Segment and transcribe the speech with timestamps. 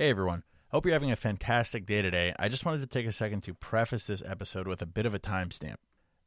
[0.00, 0.44] Hey everyone.
[0.68, 2.32] Hope you're having a fantastic day today.
[2.38, 5.12] I just wanted to take a second to preface this episode with a bit of
[5.12, 5.78] a timestamp.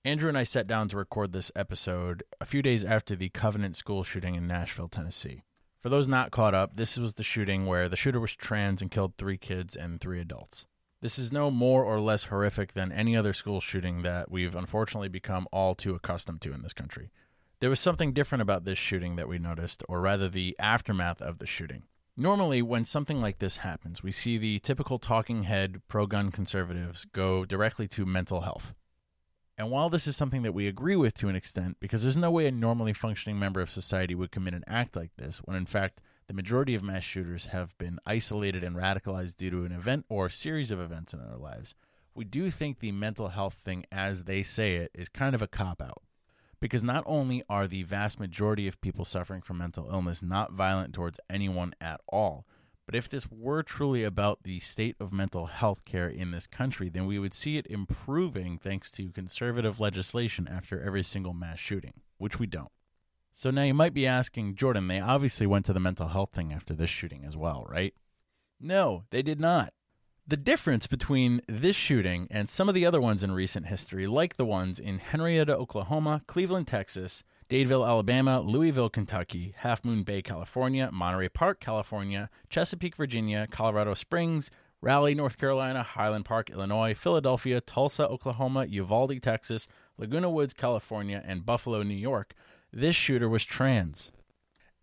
[0.03, 3.77] Andrew and I sat down to record this episode a few days after the Covenant
[3.77, 5.43] school shooting in Nashville, Tennessee.
[5.79, 8.91] For those not caught up, this was the shooting where the shooter was trans and
[8.91, 10.67] killed three kids and three adults.
[10.99, 15.07] This is no more or less horrific than any other school shooting that we've unfortunately
[15.07, 17.09] become all too accustomed to in this country.
[17.61, 21.37] There was something different about this shooting that we noticed, or rather the aftermath of
[21.37, 21.83] the shooting.
[22.21, 27.03] Normally, when something like this happens, we see the typical talking head pro gun conservatives
[27.03, 28.75] go directly to mental health.
[29.57, 32.29] And while this is something that we agree with to an extent, because there's no
[32.29, 35.65] way a normally functioning member of society would commit an act like this, when in
[35.65, 40.05] fact the majority of mass shooters have been isolated and radicalized due to an event
[40.07, 41.73] or series of events in their lives,
[42.13, 45.47] we do think the mental health thing, as they say it, is kind of a
[45.47, 46.03] cop out.
[46.61, 50.93] Because not only are the vast majority of people suffering from mental illness not violent
[50.93, 52.45] towards anyone at all,
[52.85, 56.89] but if this were truly about the state of mental health care in this country,
[56.89, 61.93] then we would see it improving thanks to conservative legislation after every single mass shooting,
[62.17, 62.71] which we don't.
[63.33, 66.51] So now you might be asking, Jordan, they obviously went to the mental health thing
[66.51, 67.93] after this shooting as well, right?
[68.59, 69.73] No, they did not.
[70.31, 74.37] The difference between this shooting and some of the other ones in recent history, like
[74.37, 80.89] the ones in Henrietta, Oklahoma, Cleveland, Texas, Dadeville, Alabama, Louisville, Kentucky, Half Moon Bay, California,
[80.89, 88.07] Monterey Park, California, Chesapeake, Virginia, Colorado Springs, Raleigh, North Carolina, Highland Park, Illinois, Philadelphia, Tulsa,
[88.07, 92.35] Oklahoma, Uvalde, Texas, Laguna Woods, California, and Buffalo, New York,
[92.71, 94.13] this shooter was trans.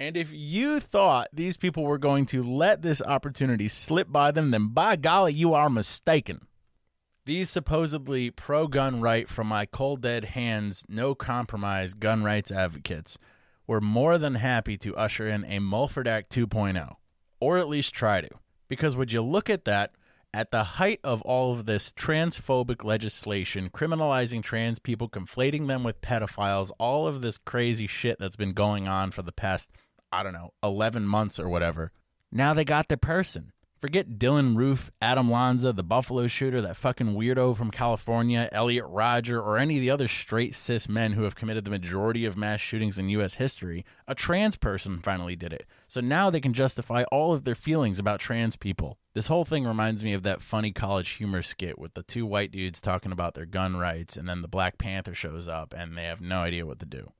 [0.00, 4.52] And if you thought these people were going to let this opportunity slip by them,
[4.52, 6.46] then by golly, you are mistaken.
[7.26, 13.18] These supposedly pro gun right from my cold dead hands, no compromise gun rights advocates
[13.66, 16.94] were more than happy to usher in a Mulford Act 2.0,
[17.40, 18.30] or at least try to.
[18.68, 19.92] Because would you look at that,
[20.32, 26.00] at the height of all of this transphobic legislation, criminalizing trans people, conflating them with
[26.00, 29.70] pedophiles, all of this crazy shit that's been going on for the past,
[30.12, 31.92] I don't know, 11 months or whatever,
[32.30, 33.52] now they got their person.
[33.80, 39.40] Forget Dylann Roof, Adam Lanza, the Buffalo shooter, that fucking weirdo from California, Elliot Rodger,
[39.40, 42.60] or any of the other straight cis men who have committed the majority of mass
[42.60, 43.34] shootings in U.S.
[43.34, 43.84] history.
[44.08, 45.64] A trans person finally did it.
[45.86, 48.98] So now they can justify all of their feelings about trans people.
[49.14, 52.50] This whole thing reminds me of that funny college humor skit with the two white
[52.50, 56.04] dudes talking about their gun rights, and then the Black Panther shows up and they
[56.04, 57.12] have no idea what to do.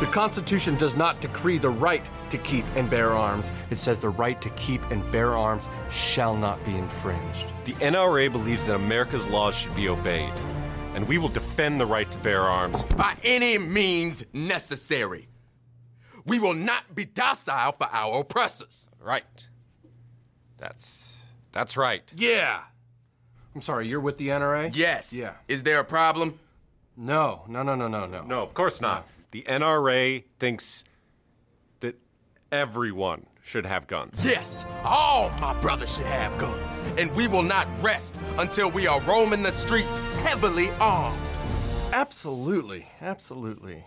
[0.00, 3.50] The Constitution does not decree the right to keep and bear arms.
[3.70, 7.50] It says the right to keep and bear arms shall not be infringed.
[7.64, 10.32] The NRA believes that America's laws should be obeyed,
[10.94, 15.26] and we will defend the right to bear arms by any means necessary.
[16.24, 18.88] We will not be docile for our oppressors.
[19.02, 19.48] Right.
[20.58, 21.20] That's
[21.50, 22.04] that's right.
[22.16, 22.60] Yeah.
[23.52, 24.70] I'm sorry, you're with the NRA?
[24.76, 25.12] Yes.
[25.12, 25.32] Yeah.
[25.48, 26.38] Is there a problem?
[26.96, 28.22] No, no, no, no, no, no.
[28.22, 29.08] No, of course not.
[29.30, 30.84] The NRA thinks
[31.80, 31.96] that
[32.50, 34.24] everyone should have guns.
[34.24, 36.82] Yes, all my brothers should have guns.
[36.96, 41.18] And we will not rest until we are roaming the streets heavily armed.
[41.92, 43.84] Absolutely, absolutely.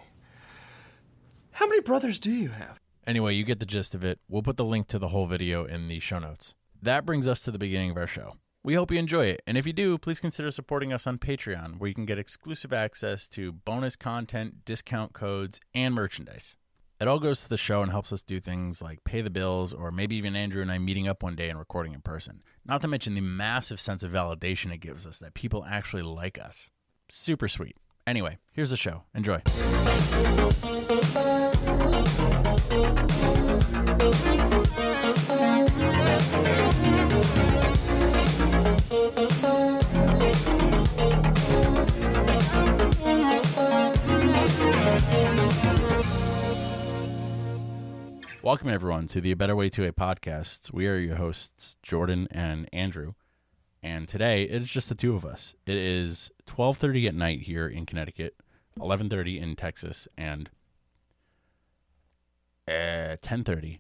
[1.52, 2.80] How many brothers do you have?
[3.08, 4.20] Anyway, you get the gist of it.
[4.30, 6.56] We'll put the link to the whole video in the show notes.
[6.82, 8.36] That brings us to the beginning of our show.
[8.64, 11.80] We hope you enjoy it, and if you do, please consider supporting us on Patreon,
[11.80, 16.58] where you can get exclusive access to bonus content, discount codes, and merchandise.
[17.00, 19.74] It all goes to the show and helps us do things like pay the bills,
[19.74, 22.44] or maybe even Andrew and I meeting up one day and recording in person.
[22.64, 26.38] Not to mention the massive sense of validation it gives us that people actually like
[26.38, 26.70] us.
[27.10, 27.78] Super sweet.
[28.06, 29.06] Anyway, here's the show.
[29.16, 29.42] Enjoy.
[48.44, 50.74] Welcome everyone to the A Better Way to a podcast.
[50.74, 53.14] We are your hosts, Jordan and Andrew.
[53.84, 55.54] And today it is just the two of us.
[55.66, 58.36] It is 12:30 at night here in Connecticut,
[58.80, 60.50] 11:30 in Texas, and
[62.68, 63.80] uh, 10:30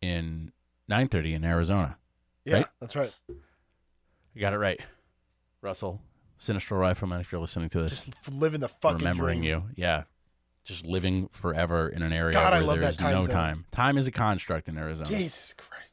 [0.00, 0.52] in
[0.90, 1.96] 9:30 in Arizona.
[2.44, 2.66] Yeah, Right?
[2.80, 3.12] that's right.
[3.28, 4.80] You got it right,
[5.60, 6.00] Russell.
[6.40, 7.20] Sinistral Rifleman.
[7.20, 9.50] If you're listening to this, Just living the fucking remembering dream.
[9.50, 10.04] you, yeah,
[10.64, 13.34] just living forever in an area God, where there's time no zone.
[13.34, 13.64] time.
[13.72, 15.08] Time is a construct in Arizona.
[15.08, 15.90] Jesus Christ.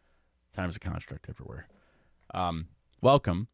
[0.53, 1.67] Time is a construct everywhere.
[2.33, 2.67] Um,
[3.01, 3.47] welcome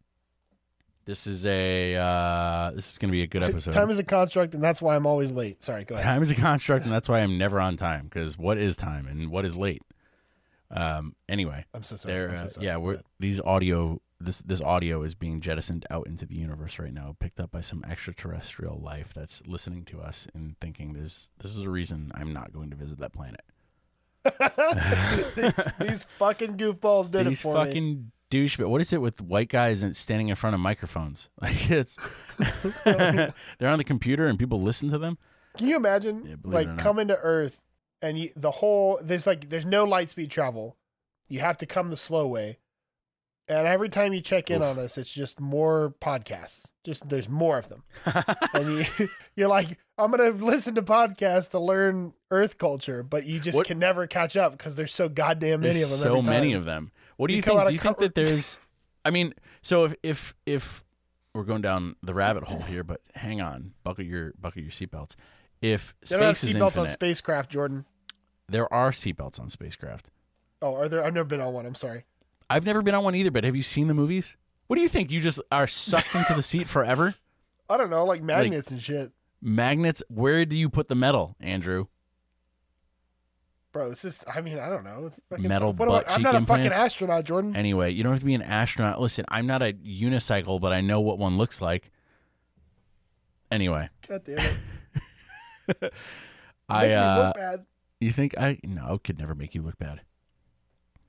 [1.06, 3.72] This is a uh, this is going to be a good episode.
[3.72, 5.64] Time is a construct, and that's why I'm always late.
[5.64, 6.06] Sorry, go ahead.
[6.06, 8.06] Time is a construct, and that's why I'm never on time.
[8.06, 9.82] Because what is time and what is late?
[10.72, 11.16] Um.
[11.30, 12.24] Anyway, I'm so sorry.
[12.30, 12.66] I'm so Uh, sorry.
[12.66, 14.00] yeah, we're these audio.
[14.24, 17.62] This this audio is being jettisoned out into the universe right now, picked up by
[17.62, 22.32] some extraterrestrial life that's listening to us and thinking there's this is a reason I'm
[22.32, 23.42] not going to visit that planet.
[25.36, 28.04] these, these fucking goofballs did These it for fucking me.
[28.30, 28.56] douche.
[28.58, 31.30] But what is it with white guys and standing in front of microphones?
[31.42, 31.98] Like it's
[32.86, 33.34] they're
[33.70, 35.18] on the computer and people listen to them.
[35.58, 37.60] Can you imagine Yeah, believe it or like coming to Earth
[38.02, 40.78] and you, the whole there's like there's no light speed travel.
[41.30, 42.60] You have to come the slow way.
[43.50, 44.78] And every time you check in Oof.
[44.78, 46.72] on us, it's just more podcasts.
[46.86, 47.84] Just there's more of them.
[48.54, 53.40] and you you're like, I'm gonna listen to podcasts to learn Earth culture, but you
[53.42, 56.24] just What- can never catch up because there's so goddamn many There's of them.
[56.24, 56.92] so many of them.
[57.18, 57.68] What do You you, think?
[57.68, 58.68] Do you think that there's?
[59.06, 60.84] I mean, so if if if
[61.36, 65.16] we're going down the rabbit hole here, but hang on, buckle your buckle your seatbelts.
[65.62, 67.86] If They don't have seatbelts on spacecraft, Jordan.
[68.48, 70.12] there are seatbelts on spacecraft.
[70.62, 71.04] Oh, are there?
[71.04, 71.66] I've never been on one.
[71.66, 72.06] I'm sorry.
[72.50, 74.36] I've never been on one either, but have you seen the movies?
[74.68, 75.12] What do you think?
[75.12, 77.16] You just are sucked into the seat forever?
[77.70, 79.12] I don't know, like magnets and shit.
[79.42, 80.04] Magnets?
[80.10, 81.88] Where do you put the metal, Andrew?
[83.72, 84.24] Bro, this is.
[84.32, 85.08] I mean, I don't know.
[85.08, 87.56] It's fucking, Metal what am I- butt I'm cheek not a fucking astronaut, Jordan.
[87.56, 89.02] Anyway, you don't have to be an astronaut.
[89.02, 91.90] Listen, I'm not a unicycle, but I know what one looks like.
[93.52, 94.58] Anyway, God damn
[95.68, 95.94] it.
[96.70, 97.66] I me uh, look bad.
[98.00, 100.02] You think I no I could never make you look bad.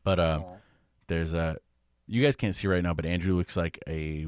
[0.02, 0.56] But uh Aw.
[1.06, 1.58] There's a
[2.06, 4.26] you guys can't see right now, but Andrew looks like a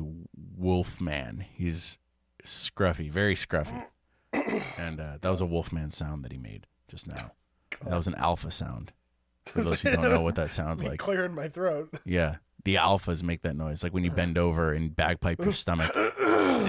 [0.57, 1.45] wolf man.
[1.55, 1.99] He's
[2.43, 3.87] scruffy, very scruffy.
[4.79, 7.33] and uh, that was a wolf man sound that he made just now.
[7.85, 8.93] That was an alpha sound.
[9.47, 10.99] For those who don't know what that sounds like.
[10.99, 11.91] clearing my throat.
[12.05, 12.37] Yeah.
[12.65, 13.85] The alphas make that noise.
[13.85, 15.95] Like when you bend over and bagpipe your stomach.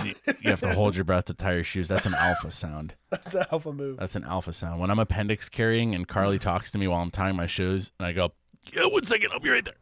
[0.06, 1.88] you, you have to hold your breath to tie your shoes.
[1.88, 2.94] That's an alpha sound.
[3.10, 3.98] That's an alpha move.
[3.98, 4.80] That's an alpha sound.
[4.80, 8.06] When I'm appendix carrying and Carly talks to me while I'm tying my shoes, and
[8.06, 8.34] I go,
[8.72, 9.76] "Yeah, one second, I'll be right there,"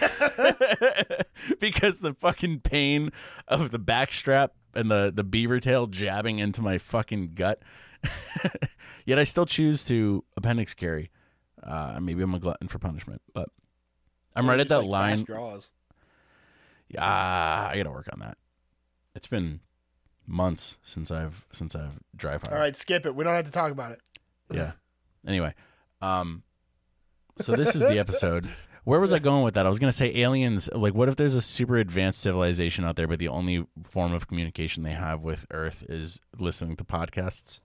[1.60, 3.12] because the fucking pain
[3.48, 7.62] of the back strap and the the beaver tail jabbing into my fucking gut.
[9.06, 11.10] Yet I still choose to appendix carry.
[11.62, 13.48] Uh, maybe I'm a glutton for punishment, but
[14.34, 15.24] I'm right at that like line.
[15.24, 15.70] Draws.
[16.88, 18.38] Yeah, I got to work on that.
[19.14, 19.60] It's been
[20.26, 22.54] months since I've since I've dry fire.
[22.54, 23.14] All right, skip it.
[23.14, 24.00] We don't have to talk about it.
[24.52, 24.72] Yeah.
[25.26, 25.54] Anyway,
[26.00, 26.42] um,
[27.38, 28.48] so this is the episode.
[28.86, 29.66] Where was I going with that?
[29.66, 30.70] I was gonna say aliens.
[30.72, 34.28] Like, what if there's a super advanced civilization out there, but the only form of
[34.28, 37.58] communication they have with Earth is listening to podcasts,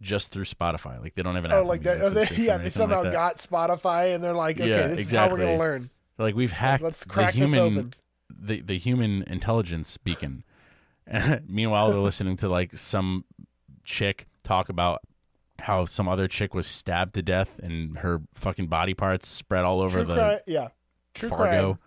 [0.00, 0.98] just through Spotify?
[1.02, 2.00] Like, they don't oh, have an Oh, Apple like that.
[2.00, 5.10] Oh, they, yeah, they somehow like got Spotify, and they're like, okay, Yeah, this is
[5.10, 5.90] how we're gonna learn.
[6.16, 7.92] Like, we've hacked Let's the crack this human open.
[8.30, 10.44] the the human intelligence beacon.
[11.46, 13.26] Meanwhile, they're listening to like some
[13.84, 15.02] chick talk about
[15.60, 19.80] how some other chick was stabbed to death and her fucking body parts spread all
[19.80, 20.68] over True the crime, yeah.
[21.14, 21.78] True Fargo.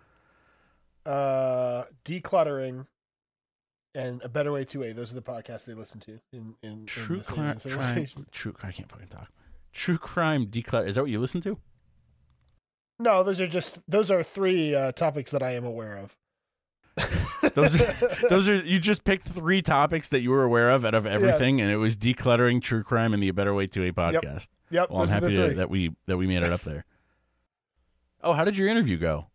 [1.04, 2.86] crime, uh, decluttering,
[3.94, 4.92] and a better way to a.
[4.92, 8.26] Those are the podcasts they listen to in in, in True this crime, civilization.
[8.30, 8.54] True.
[8.62, 9.28] I can't fucking talk.
[9.72, 11.58] True crime declutter Is that what you listen to?
[12.98, 16.16] No, those are just those are three uh, topics that I am aware of.
[17.54, 17.92] Those are,
[18.28, 21.60] those are you just picked three topics that you were aware of out of everything,
[21.60, 24.48] and it was decluttering, true crime, and the A Better Way to a podcast.
[24.70, 26.62] Yep, Well, I'm those are the happy to, that we that we made it up
[26.62, 26.84] there.
[28.22, 29.26] Oh, how did your interview go?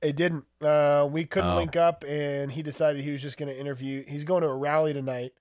[0.00, 0.46] It didn't.
[0.60, 1.56] Uh, we couldn't Oh.
[1.56, 4.04] link up, and he decided he was just going to interview.
[4.06, 5.32] He's going to a rally tonight.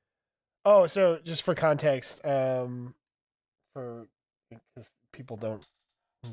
[0.65, 2.93] Oh, so just for context, um,
[3.73, 4.07] for
[4.49, 5.65] because people don't,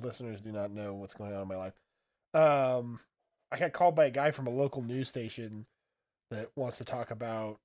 [0.02, 1.72] listeners do not know what's going on in my life.
[2.34, 3.00] Um,
[3.50, 5.66] I got called by a guy from a local news station
[6.30, 7.58] that wants to talk about.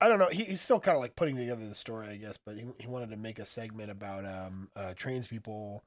[0.00, 0.28] I don't know.
[0.28, 2.86] He, he's still kind of like putting together the story, I guess, but he he
[2.86, 5.82] wanted to make a segment about um uh, trans people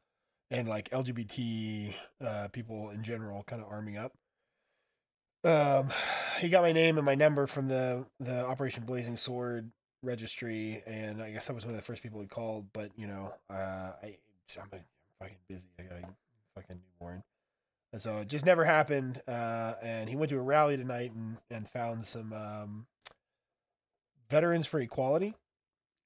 [0.52, 1.94] and like LGBT
[2.26, 4.14] uh, people in general kind of arming up.
[5.44, 5.92] Um,
[6.40, 9.72] he got my name and my number from the the Operation Blazing Sword
[10.04, 12.68] registry, and I guess I was one of the first people he called.
[12.74, 14.18] But you know, uh, I
[14.62, 14.70] I'm
[15.20, 15.68] fucking busy.
[15.80, 16.14] I got a
[16.56, 17.24] fucking newborn,
[17.92, 19.22] and so it just never happened.
[19.28, 22.88] Uh, and he went to a rally tonight and and found some um,
[24.30, 25.36] veterans for equality.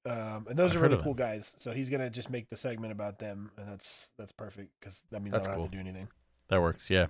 [0.06, 1.54] Um, and those I've are really cool guys.
[1.58, 5.20] So he's gonna just make the segment about them, and that's that's perfect because that
[5.20, 5.64] means That's I don't cool.
[5.64, 6.08] have to do anything.
[6.48, 7.06] That works, yeah.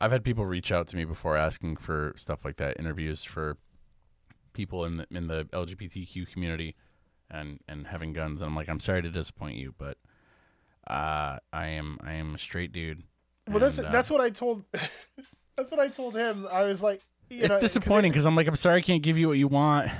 [0.00, 3.56] I've had people reach out to me before asking for stuff like that, interviews for
[4.52, 6.74] people in the in the LGBTQ community
[7.30, 9.98] and and having guns and I'm like, I'm sorry to disappoint you, but
[10.86, 13.02] uh I am I am a straight dude.
[13.48, 14.64] Well, that's uh, that's what I told.
[15.54, 16.46] That's what I told him.
[16.50, 19.18] I was like, you it's know, disappointing because I'm like, I'm sorry, I can't give
[19.18, 19.90] you what you want.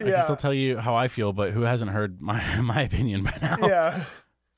[0.00, 3.24] I can still tell you how I feel, but who hasn't heard my my opinion
[3.24, 3.56] by now?
[3.60, 4.04] yeah.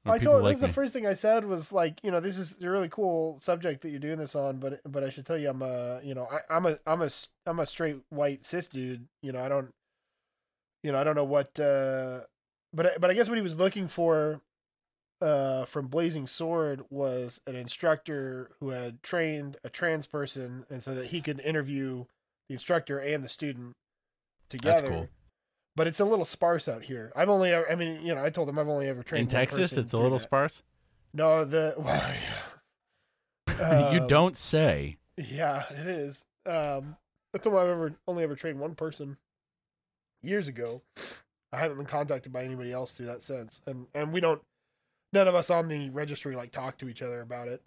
[0.07, 2.39] I told like this is the first thing I said was like, you know, this
[2.39, 5.39] is a really cool subject that you're doing this on, but but I should tell
[5.39, 7.09] you, I'm a, you know, I, I'm a I'm a
[7.47, 9.07] I'm a straight white cis dude.
[9.23, 9.73] You know, I don't,
[10.83, 12.21] you know, I don't know what, uh,
[12.75, 14.43] but but I guess what he was looking for,
[15.21, 20.95] uh, from Blazing Sword was an instructor who had trained a trans person, and so
[20.95, 22.05] that he could interview
[22.49, 23.75] the instructor and the student
[24.49, 24.83] together.
[24.83, 25.09] That's cool.
[25.77, 27.13] But it's a little sparse out here.
[27.17, 29.29] I've only, ever, I mean, you know, I told him I've only ever trained In
[29.29, 30.25] Texas, it's a little that.
[30.25, 30.63] sparse.
[31.13, 32.15] No, the well,
[33.59, 33.93] yeah.
[33.93, 34.99] you Um, don't say.
[35.17, 36.25] Yeah, it is.
[36.47, 36.97] Um,
[37.35, 39.17] I told him I've ever only ever trained one person
[40.23, 40.83] years ago.
[41.53, 44.43] I haven't been contacted by anybody else through that since, and and we don't.
[45.15, 47.63] None of us on the registry like talk to each other about it.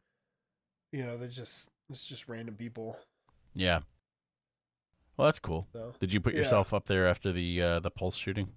[0.92, 2.98] You know, they're just it's just random people.
[3.56, 3.80] Yeah.
[5.16, 5.68] Well, that's cool.
[5.74, 6.42] So Did you put Yeah.
[6.42, 8.50] yourself up there after the uh, the pulse shooting?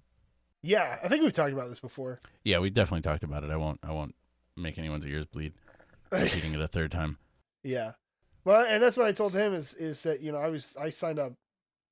[0.61, 2.19] yeah, I think we've talked about this before.
[2.43, 3.49] Yeah, we definitely talked about it.
[3.49, 3.79] I won't.
[3.81, 4.13] I won't
[4.57, 5.53] make anyone's ears bleed
[6.11, 7.17] repeating it a third time.
[7.63, 7.93] Yeah.
[8.43, 10.89] Well, and that's what I told him is is that you know I was I
[10.89, 11.33] signed up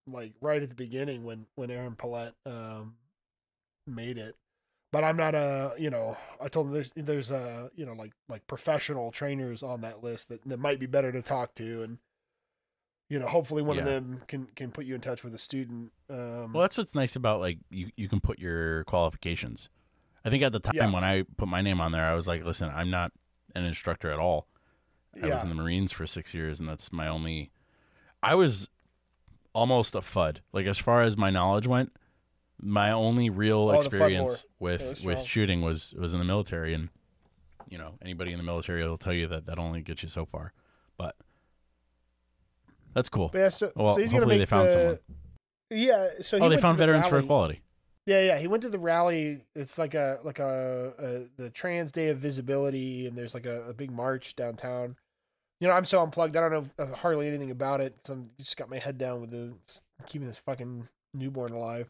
[0.06, 2.96] like right at the beginning when when Erin Palette um
[3.88, 4.36] made it,
[4.92, 8.14] but I'm not a you know I told them there's there's a you know like
[8.28, 11.98] like professional trainers on that list that that might be better to talk to and
[13.10, 15.92] you know hopefully one of them can can put you in touch with a student.
[16.10, 17.90] Um, Well, that's what's nice about like you.
[17.96, 19.70] You can put your qualifications.
[20.24, 20.92] I think at the time Yeah.
[20.92, 23.12] when I put my name on there, I was like, "Listen, I'm not
[23.56, 24.48] an instructor at all.
[25.22, 27.52] I was in the Marines for six years, and that's my only.
[28.22, 28.70] I was
[29.54, 30.42] almost a FUD.
[30.54, 31.92] Like as far as my knowledge went,
[32.62, 36.90] my only real Oh, experience with with shooting was was in the military, and
[37.68, 40.26] you know anybody in the military will tell you that that only gets you so
[40.26, 40.54] far.
[40.98, 41.16] But
[42.94, 43.30] that's cool.
[43.32, 45.00] but yeah, so, Well, so he's hopefully they found the, someone.
[45.70, 47.20] Yeah, so he Oh, they found the Veterans for.
[47.20, 47.62] Equality.
[48.06, 48.40] Yeah, yeah.
[48.40, 49.42] He went to the rally.
[49.56, 53.64] It's like a like a, a the Trans Day of Visibility, and there's like a,
[53.70, 54.96] a big march downtown.
[55.60, 56.36] You know, I'm so unplugged.
[56.36, 57.96] I don't know uh, hardly anything about it.
[58.06, 59.54] So I'm just got my head down with the
[60.08, 61.90] keeping this fucking newborn alive.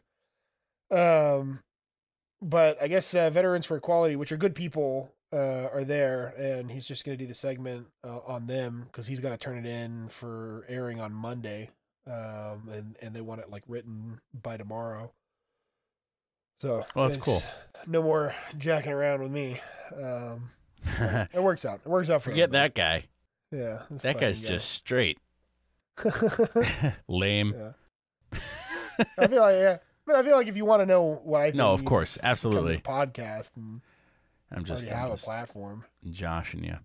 [0.90, 1.60] Um,
[2.42, 6.70] but I guess uh, Veterans for Equality, which are good people, uh, are there, and
[6.70, 9.66] he's just gonna do the segment uh, on them because he's got to turn it
[9.66, 11.70] in for airing on Monday.
[12.06, 15.12] Um, and and they want it like written by tomorrow.
[16.60, 17.42] So Well, that's cool.
[17.86, 19.60] No more jacking around with me.
[19.96, 20.50] Um,
[21.32, 21.80] it works out.
[21.84, 22.68] It works out for Forget everybody.
[22.68, 23.04] that guy.
[23.52, 25.18] Yeah, That guy's just straight.
[27.08, 27.54] Lame.
[27.56, 28.38] yeah.
[29.18, 29.76] I feel like yeah.
[30.10, 32.14] But I feel like if you want to know what I think, No, of course,
[32.14, 32.76] just come to absolutely.
[32.76, 33.80] the podcast and
[34.50, 35.84] I'm just, already I'm have just a platform.
[36.10, 36.76] joshing you.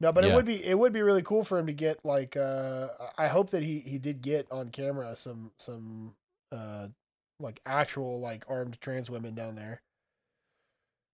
[0.00, 2.36] No, but it would be it would be really cool for him to get like
[2.36, 6.14] uh I hope that he he did get on camera some some
[6.52, 6.88] uh
[7.40, 9.80] like actual like armed trans women down there.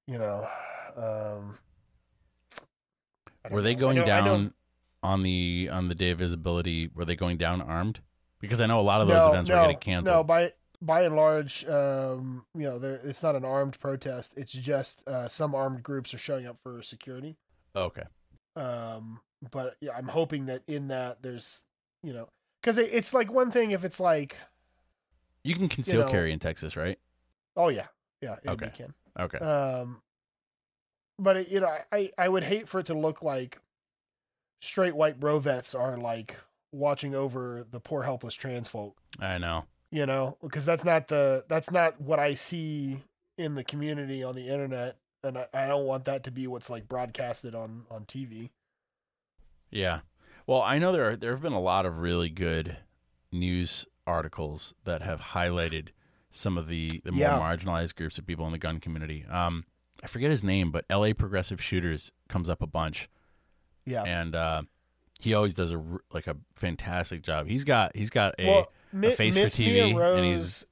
[0.08, 0.48] You know,
[0.96, 1.58] um
[3.50, 3.80] Were they know.
[3.82, 4.54] Going know- down
[5.02, 6.90] on the on the day of visibility?
[6.94, 8.00] Were they going down armed?
[8.40, 10.16] Because I know a lot of those no, events no, were getting canceled.
[10.16, 10.52] No, by
[10.84, 14.32] by and large, um, you know, there it's not an armed protest.
[14.36, 17.36] It's just uh, some armed groups are showing up for security.
[17.74, 18.02] okay.
[18.56, 19.20] Um,
[19.50, 21.62] but yeah, I'm hoping that in that there's,
[22.02, 22.28] you know,
[22.60, 24.36] because it, it's like one thing if it's like,
[25.44, 26.98] You can conceal know- carry in Texas, right?
[27.56, 27.86] oh yeah,
[28.20, 28.66] yeah, Okay.
[28.66, 28.94] you can.
[29.18, 29.38] Okay.
[29.38, 30.02] Um,
[31.18, 33.58] but it, you know, I I would hate for it to look like
[34.60, 36.36] straight white bro vets are like
[36.72, 38.96] watching over the poor helpless trans folk.
[39.20, 39.64] I know.
[39.92, 42.98] You know because that's not the that's not what i see
[43.38, 46.68] in the community on the internet and I, I don't want that to be what's
[46.70, 48.50] like broadcasted on on tv
[49.70, 50.00] Yeah.
[50.46, 52.76] Well, I know there are, there have been a lot of really good
[53.30, 55.88] news articles that have highlighted
[56.30, 57.38] some of the, the more Yeah.
[57.38, 59.24] marginalized groups of people in the gun community.
[59.30, 59.64] Um,
[60.02, 63.08] I forget his name, but LA Progressive Shooters comes up a bunch,
[63.86, 64.62] yeah and uh,
[65.20, 65.80] he always does a
[66.12, 67.46] like a fantastic job.
[67.46, 70.64] He's got he's got a well Mi- face for Miss TV, Mia and he's-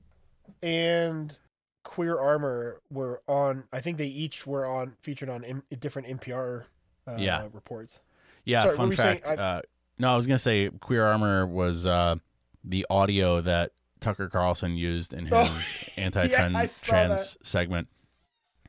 [0.62, 1.36] and
[1.82, 6.64] queer armor were on i think they each were on featured on M- different npr
[7.08, 7.48] uh, Yeah.
[7.52, 8.00] reports
[8.44, 8.62] yeah.
[8.64, 9.18] Sorry, fun saying?
[9.22, 9.38] fact.
[9.38, 9.60] I- uh,
[9.98, 12.16] no, I was gonna say Queer Armor was uh,
[12.64, 15.62] the audio that Tucker Carlson used in his Oh,
[15.98, 17.88] anti-trans yeah, trans segment.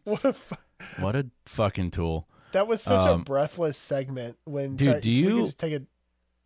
[0.04, 0.56] what a fu-
[1.00, 2.28] What a fucking tool.
[2.52, 5.84] that was such Um, a breathless segment when dude, try- do you- just take a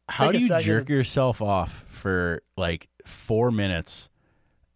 [0.07, 4.09] How do you second jerk yourself off for like four minutes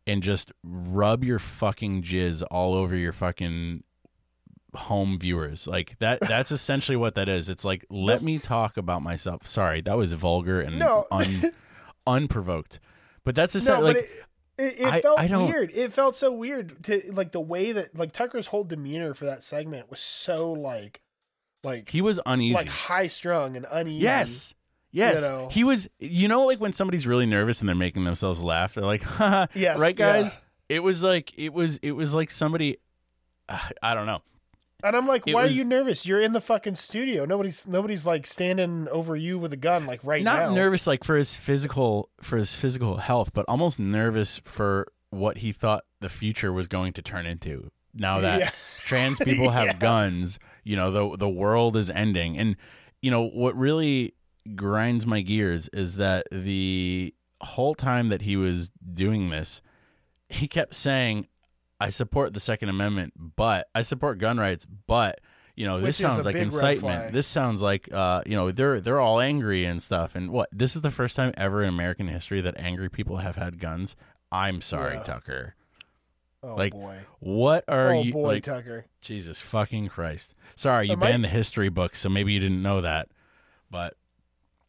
[0.08, 3.84] and just rub your fucking jizz all over your fucking
[4.76, 5.68] home viewers.
[5.68, 7.50] Like that that's essentially what that is.
[7.50, 9.46] It's like let me talk about myself.
[9.48, 11.06] Sorry, that was vulgar and No.
[11.12, 11.26] un,
[12.08, 12.80] unprovoked.
[13.24, 14.12] But that's No, essentially but like
[14.58, 15.72] it, it, it I- felt I weird.
[15.74, 19.44] It felt so weird to like the way that like Tucker's whole demeanor for that
[19.44, 21.02] segment was so like
[21.64, 22.56] like he was uneasy.
[22.56, 24.04] like high strung and uneasy.
[24.04, 24.54] yes.
[24.92, 25.28] Yes.
[25.28, 25.50] know.
[25.52, 28.84] He was you know like when somebody's really nervous and they're making themselves laugh, they're
[28.86, 30.14] like, Haha, Yes, right yeah.
[30.22, 30.40] guys?
[30.68, 32.78] It was like it was it was like somebody
[33.82, 34.22] I don't know.
[34.82, 36.06] And I'm like, It why was- are you nervous?
[36.06, 37.26] You're in the fucking studio.
[37.26, 40.46] Nobody's nobody's like standing over you with a gun like right not now.
[40.48, 45.40] Not nervous like for his physical for his physical health, but almost nervous for what
[45.40, 47.72] he thought the future was going to turn into.
[47.94, 48.50] Now that Yeah.
[48.86, 49.74] trans people have Yeah.
[49.74, 52.38] guns, you know, the the world is ending.
[52.38, 52.56] And
[53.02, 54.14] you know, what really
[54.56, 59.62] grinds my gears is that the whole time that he was doing this,
[60.28, 61.28] he kept saying,
[61.80, 65.22] I support the Second Amendment, but I support gun rights, but
[65.56, 67.12] you know, this is a sounds like incitement.
[67.14, 70.16] This sounds like uh, you know, they're they're all angry and stuff.
[70.16, 70.48] And what?
[70.54, 73.98] This is the first time ever in American history that angry people have had guns.
[74.32, 75.04] I'm sorry, Yeah.
[75.04, 75.56] Tucker.
[76.42, 77.00] Oh like, boy.
[77.20, 78.44] What are oh you boy, like?
[78.44, 78.86] Tucker.
[79.02, 80.34] Jesus fucking Christ!
[80.56, 83.10] Sorry, you Am I- banned the history books, so maybe you didn't know that.
[83.70, 83.96] But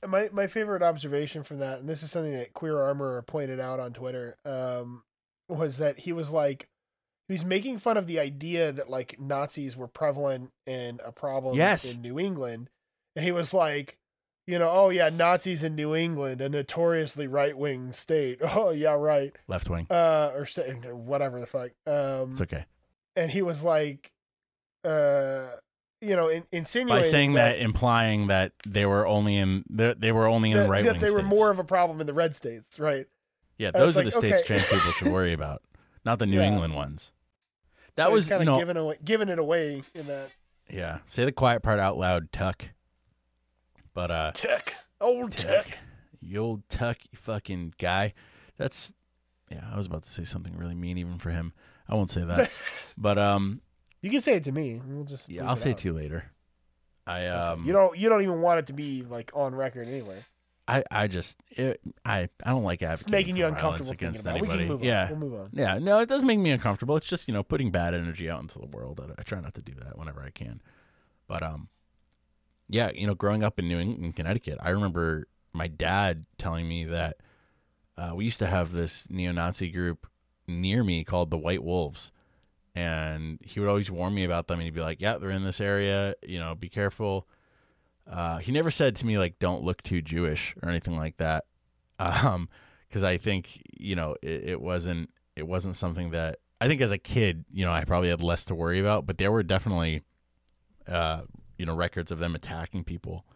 [0.06, 3.80] My my favorite observation from that, and this is something that Queer Armor pointed out
[3.80, 5.02] on Twitter, um,
[5.48, 6.68] was that he was like
[7.28, 11.54] he was making fun of the idea that like Nazis were prevalent and a problem
[11.56, 11.94] Yes.
[11.94, 12.70] in New England.
[13.14, 13.98] And he was like,
[14.46, 18.38] you know, oh yeah, Nazis in New England, a notoriously right wing state.
[18.42, 19.36] Oh yeah, right.
[19.48, 21.70] left wing, Uh or state whatever the fuck.
[21.86, 22.64] Um it's okay.
[23.16, 24.12] and he was like
[24.84, 25.48] uh
[26.00, 30.12] you know, in, insinuating By saying that, implying that they were only in they, they
[30.12, 31.22] were only in that, right that wing they states.
[31.22, 33.06] were more of a problem in the red states, right?
[33.58, 34.46] yeah, those are the states okay.
[34.46, 35.62] trans people should worry about,
[36.04, 36.48] not the New Yeah.
[36.48, 37.12] England ones.
[37.96, 40.30] That so was kind you of know giving away, giving it away in that
[40.72, 40.98] yeah.
[41.06, 42.64] Say the quiet part out loud, Tuck.
[43.92, 45.78] But uh, tech, old tech.
[46.20, 48.14] you old Tuck, you fucking guy.
[48.56, 48.92] That's
[49.50, 49.64] yeah.
[49.70, 51.52] I was about to say something really mean even for him.
[51.88, 52.50] I won't say that.
[52.96, 53.60] but um,
[54.02, 54.80] You can say it to me.
[54.86, 55.78] We'll just yeah, I'll say out.
[55.78, 56.24] it to you later.
[57.06, 60.24] I um, you don't you don't even want it to be like on record anyway.
[60.68, 64.40] I I just it, I I don't like It's advocating making you uncomfortable against it.
[64.40, 64.86] We can move on.
[64.86, 65.50] yeah, We'll move on.
[65.52, 65.78] yeah.
[65.78, 66.96] No, it does make me uncomfortable.
[66.96, 69.00] It's just you know putting bad energy out into the world.
[69.00, 70.62] I, I try not to do that whenever I can.
[71.26, 71.68] But um,
[72.68, 76.84] yeah, you know, growing up in New England, Connecticut, I remember my dad telling me
[76.84, 77.16] that
[77.98, 80.06] uh, we used to have this neo-Nazi group
[80.46, 82.12] near me called the White Wolves,
[82.80, 84.58] and he would always warn me about them.
[84.58, 86.14] And he'd be like, "Yeah, they're in this area.
[86.22, 87.28] You know, be careful."
[88.10, 91.44] Uh, he never said to me like, "Don't look too Jewish" or anything like that,
[91.98, 92.48] um,
[92.88, 96.92] because I think you know it, it wasn't it wasn't something that I think as
[96.92, 99.06] a kid, you know, I probably had less to worry about.
[99.06, 100.02] But there were definitely,
[100.88, 101.22] uh,
[101.58, 103.26] you know, records of them attacking people,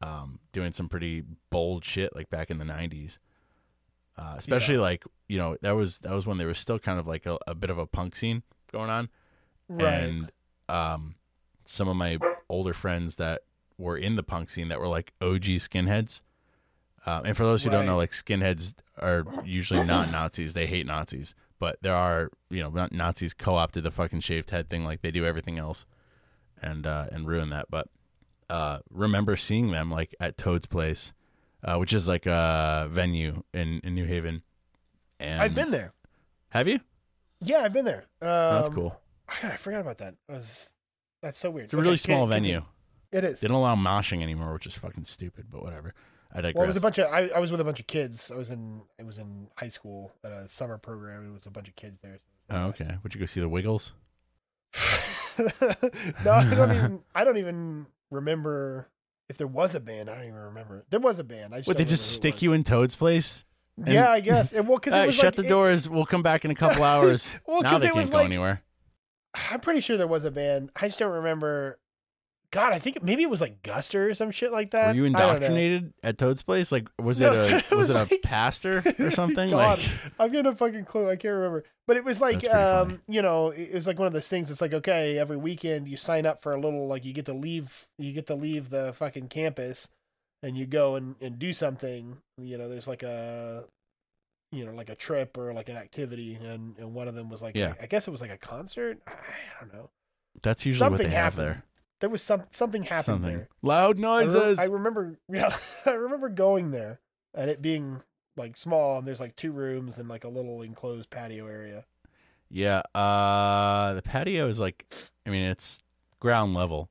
[0.00, 3.18] um, doing some pretty bold shit like back in the '90s.
[4.16, 7.06] Uh, especially like you know that was that was when there was still kind of
[7.06, 9.08] like a, a bit of a punk scene going on
[9.68, 10.02] Right.
[10.02, 10.32] and
[10.68, 11.14] um,
[11.66, 13.42] some of my older friends that
[13.76, 16.20] were in the punk scene that were like OG skinheads.
[17.06, 20.84] Um, and for those who don't know, like skinheads are usually not Nazis; they hate
[20.86, 21.34] Nazis.
[21.60, 25.24] But there are, you know, Nazis co-opted the fucking shaved head thing like they do
[25.24, 25.86] everything else,
[26.62, 27.66] and uh, and ruin that.
[27.70, 27.88] But
[28.50, 31.12] uh, remember seeing them like at Toad's Place,
[31.62, 34.42] uh, which is like a venue in in New Haven.
[35.20, 35.92] And I've been there.
[36.50, 36.80] Have you?
[37.40, 38.04] Yeah, I've been there.
[38.20, 39.00] Um, That's cool.
[39.42, 40.14] God, I forgot about that.
[40.28, 40.72] That was
[41.22, 41.64] that's so weird.
[41.64, 42.62] It's a really Okay, small can- can- venue.
[43.10, 43.40] It is.
[43.40, 45.46] They don't allow moshing anymore, which is fucking stupid.
[45.50, 45.94] But whatever.
[46.32, 46.54] I digress.
[46.56, 47.06] Well, it was a bunch of.
[47.12, 48.30] I, I was with a bunch of kids.
[48.30, 48.82] I was in.
[49.00, 51.20] I was in high school at a summer program.
[51.22, 52.18] and It was a bunch of kids there.
[52.50, 52.96] Oh, okay.
[53.02, 53.92] Would you go see the Wiggles?
[56.24, 57.04] no, I don't even.
[57.14, 58.88] I don't even remember
[59.28, 60.10] if there was a band.
[60.10, 60.84] I don't even remember.
[60.90, 61.54] There was a band.
[61.54, 63.44] I just Would they just it stick you in Toad's place?
[63.86, 64.52] Yeah, I guess.
[64.52, 65.88] It, well, because it right, was shut like, the it- doors.
[65.88, 67.34] we'll come back in a couple hours.
[67.46, 68.62] Well, now 'cause they it can't was go like- anywhere.
[69.50, 70.70] I'm pretty sure there was a band.
[70.80, 71.78] I just don't remember.
[72.50, 74.88] God, I think maybe it was like Guster or some shit like that.
[74.88, 75.28] Were you I don't know.
[75.34, 76.72] indoctrinated at Toad's place?
[76.72, 79.50] Like, was No, it a so it was, was it a pastor or something?
[79.50, 79.88] God, like,
[80.18, 81.10] I've got no fucking clue.
[81.10, 81.64] I can't remember.
[81.86, 82.94] But it was like, That's pretty funny.
[82.94, 84.50] um, you know, it was like one of those things.
[84.50, 87.34] It's like, okay, every weekend you sign up for a little, like you get to
[87.34, 89.88] leave, you get to leave the fucking campus,
[90.42, 92.16] and you go and and do something.
[92.40, 93.64] You know, there's like a,
[94.52, 97.42] you know, like a trip or like an activity, and and one of them was
[97.42, 97.74] like, Yeah.
[97.80, 98.98] I guess it was like a concert.
[99.06, 99.12] I
[99.60, 99.90] don't know.
[100.42, 101.64] that's usually what Something they have there.
[102.00, 103.48] There was some something happened Something there.
[103.62, 104.58] loud I, re- noises.
[104.60, 107.00] I remember, yeah, I remember going there
[107.34, 108.00] and it being
[108.36, 111.84] like small, and there's like two rooms and like a little enclosed patio area.
[112.50, 112.82] yeah.
[112.94, 114.86] Uh, the patio is like,
[115.26, 115.82] I mean, it's
[116.20, 116.88] ground level.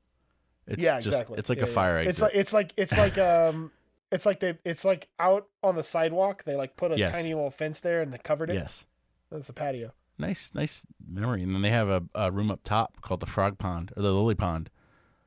[0.68, 1.38] It's yeah, just exactly.
[1.38, 1.74] it's like Yeah, a yeah.
[1.74, 2.10] fire exit.
[2.10, 3.72] It's like it's like it's like um
[4.12, 6.44] it's like they it's like out on the sidewalk.
[6.44, 7.12] They like put a Yes.
[7.12, 8.54] tiny little fence there and they covered it.
[8.54, 8.84] yes.
[9.30, 9.92] That's a patio.
[10.18, 11.42] Nice, nice memory.
[11.42, 14.12] And then they have a, a room up top called the Frog Pond or the
[14.12, 14.70] Lily Pond.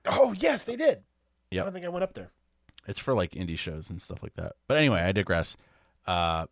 [0.06, 1.04] Oh yes, they did.
[1.52, 2.32] Yeah, I don't think I went up there.
[2.88, 4.54] It's for like indie shows and stuff like that.
[4.68, 5.56] But anyway, I digress.
[6.08, 6.48] Uh,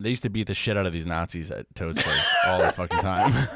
[0.00, 2.72] they used to beat the shit out of these Nazis at Toad's Place all the
[2.72, 3.48] fucking time.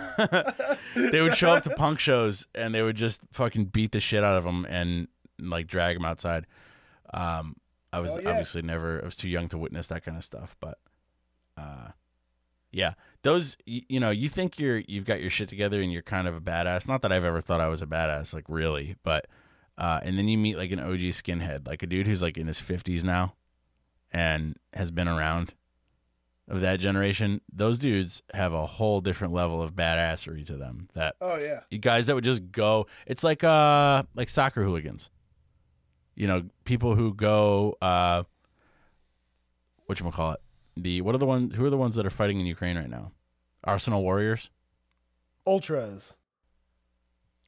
[1.11, 4.23] they would show up to punk shows and they would just fucking beat the shit
[4.23, 5.09] out of them and
[5.41, 6.47] like drag them outside.
[7.13, 7.57] Um,
[7.93, 8.31] I was Hell yeah.
[8.31, 10.79] obviously never, I was too young to witness that kind of stuff, but,
[11.57, 11.89] uh,
[12.71, 16.03] yeah, those, you, you know, you think you're, you've got your shit together and you're
[16.03, 16.87] kind of a badass.
[16.87, 19.27] Not that I've ever thought I was a badass, like really, but,
[19.79, 22.47] uh, and then you meet like an OG skinhead, like a dude who's like in
[22.47, 23.35] his fifties now
[24.13, 25.55] and has been around
[26.49, 27.41] of that generation.
[27.53, 31.61] Those dudes have a whole different level of badassery to them that Oh yeah.
[31.71, 35.11] you guys that would just go it's like uh like soccer hooligans
[36.17, 38.23] you know people who go uh
[39.87, 40.41] what you call it
[40.77, 42.91] the what are the ones who are the ones that are fighting in ukraine right
[42.91, 43.13] now
[43.65, 44.51] arsenal warriors
[45.47, 46.15] Ultras.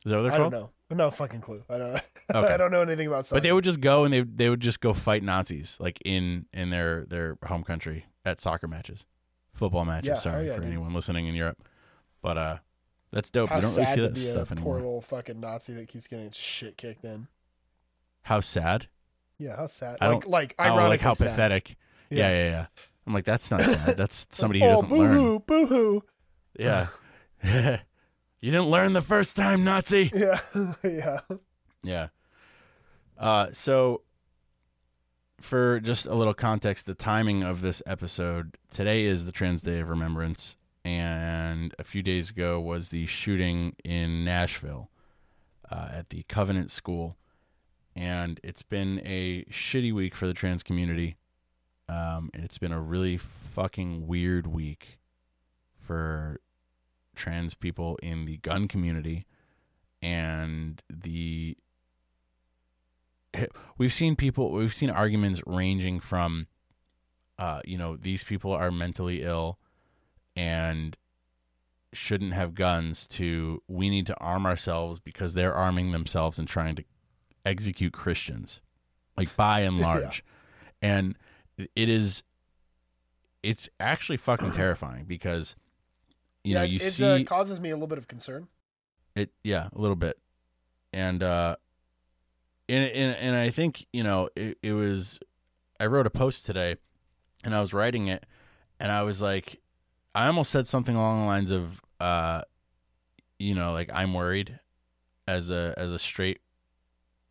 [0.05, 0.71] is that what they're I called don't know.
[0.91, 1.63] No fucking clue.
[1.71, 2.01] I don't know.
[2.35, 2.55] Okay.
[2.55, 3.37] I don't know anything about soccer.
[3.37, 6.47] but they would just go and they they would just go fight nazis like in
[6.55, 9.05] in their their home country at soccer matches
[9.53, 10.69] football matches Yeah, oh sorry yeah, for dude.
[10.71, 11.59] anyone listening in europe
[12.23, 12.57] but uh
[13.11, 15.89] that's dope How you don't really see that stuff anymore poor little fucking Nazi that
[15.89, 17.27] keeps getting shit kicked in.
[18.23, 18.87] how sad
[19.39, 19.97] Yeah, how sad.
[20.01, 21.31] I like like oh ironically like how sad.
[21.31, 21.77] pathetic
[22.11, 22.37] yeah Yeah.
[22.45, 22.67] yeah yeah
[23.09, 26.05] i'm like that's not sad that's somebody who oh, doesn't boo learn hoo, boo hoo.
[26.57, 26.87] Yeah.
[28.41, 30.11] you didn't learn the first time, Nazi.
[30.15, 30.41] Yeah,
[30.85, 31.21] yeah.
[31.83, 32.09] Yeah.
[33.19, 34.03] Uh, so,
[35.41, 39.81] for just a little context, the timing of this episode today is the Trans Day
[39.81, 44.91] of Remembrance, and a few days ago was the shooting in Nashville
[45.71, 47.17] uh, at the Covenant School,
[47.95, 51.17] and it's been a shitty week for the trans community.
[51.89, 55.01] Um, and it's been a really fucking weird week
[55.79, 56.41] for
[57.21, 59.27] trans people in the gun community
[60.01, 61.55] and the
[63.77, 66.47] we've seen people we've seen arguments ranging from
[67.39, 69.59] uh you know these people are mentally ill
[70.35, 70.97] and
[71.93, 76.75] shouldn't have guns to we need to arm ourselves because they're arming themselves and trying
[76.75, 76.85] to
[77.45, 78.61] execute Christians
[79.19, 79.87] like by and Yeah.
[79.87, 80.25] large
[80.81, 81.17] and
[81.77, 82.23] it is
[83.43, 85.55] it's actually fucking terrifying because
[86.45, 88.49] you yeah, know you it see uh, causes me a little bit of concern.
[89.15, 90.19] it yeah, a little bit.
[90.93, 91.57] And uh
[92.69, 95.19] and and, and I think, you know, it, it was
[95.79, 96.77] I wrote a post today
[97.45, 98.27] and I was writing it
[98.79, 99.61] and I was like
[100.15, 102.43] I almost said something along the lines of uh
[103.39, 104.61] you know, like I'm worried
[105.27, 106.41] as a as a straight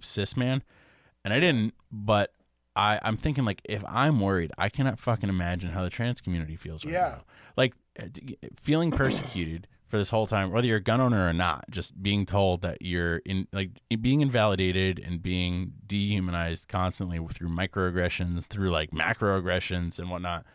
[0.02, 0.64] cis man.
[1.26, 2.34] And I didn't, but
[2.76, 6.56] I, I'm thinking like if I'm worried, I cannot fucking imagine how the trans community
[6.56, 7.10] feels right Yeah.
[7.10, 7.24] now.
[7.58, 7.89] Like uh,
[8.60, 12.26] feeling persecuted for this whole time, whether you're a gun owner or not, just being
[12.26, 18.92] told that you're in like being invalidated and being dehumanized constantly through microaggressions, through like
[18.92, 20.46] macroaggressions and whatnot.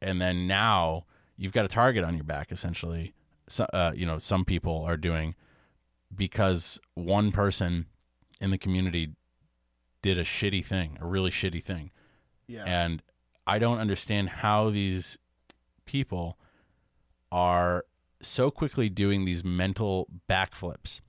[0.00, 1.06] And then now
[1.36, 3.14] you've got a target on your back essentially.
[3.48, 5.34] So, uh, you know, some people are doing
[6.14, 7.86] because one person
[8.40, 9.10] in the community
[10.02, 11.90] did a shitty thing, a really shitty thing.
[12.46, 12.64] Yeah.
[12.64, 13.02] And
[13.44, 15.18] I don't understand how these
[15.84, 16.38] people
[17.32, 17.86] are
[18.20, 21.00] so quickly doing these mental backflips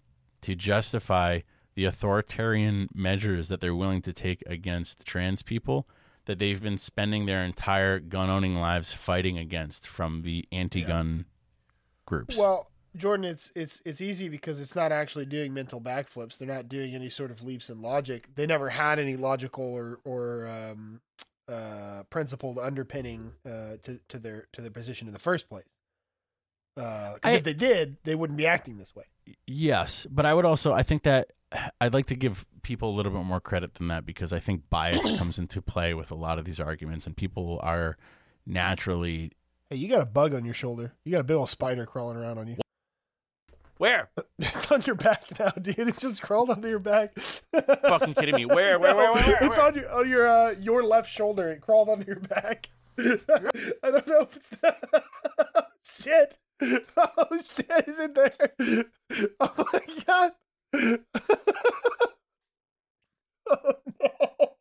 [0.42, 1.42] to justify
[1.76, 5.88] the authoritarian measures that they're willing to take against trans people
[6.26, 11.26] that they've been spending their entire gun owning lives fighting against from the anti gun
[12.06, 12.38] groups.
[12.38, 16.38] Well, Jordan, it's it's it's easy because it's not actually doing mental backflips.
[16.38, 18.30] They're not doing any sort of leaps in logic.
[18.36, 21.02] They never had any logical or or um,
[21.50, 25.66] uh, principled underpinning uh, to to their to their position in the first place.
[26.76, 29.04] Because I- if they did, they wouldn't be acting this way.
[29.48, 31.32] Yes, but I would also I think that
[31.80, 34.70] I'd like to give people a little bit more credit than that because I think
[34.70, 37.98] bias comes into play with a lot of these arguments and people are
[38.46, 39.32] naturally
[39.70, 40.94] Hey, you got a bug on your shoulder.
[41.06, 42.58] You got a big old spider crawling around on you.
[43.78, 44.10] Where?
[44.40, 45.80] It's on your back now, dude.
[45.80, 47.18] It just crawled onto your back.
[47.18, 48.46] Fucking kidding me.
[48.46, 51.50] Where, where, where, where, where, It's on your on your uh, your left shoulder.
[51.50, 52.70] It crawled onto your back.
[53.00, 54.84] I don't know if it's that.
[55.86, 56.38] shit.
[56.98, 57.88] Oh shit!
[57.88, 58.86] Is it there?
[59.40, 60.32] Oh my god!
[63.50, 64.56] oh no!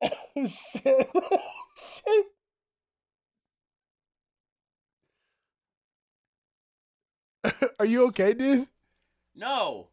[0.36, 1.10] Oh shit!
[1.14, 1.40] Oh,
[1.76, 2.26] shit!
[7.78, 8.68] Are you okay, dude?
[9.34, 9.90] No.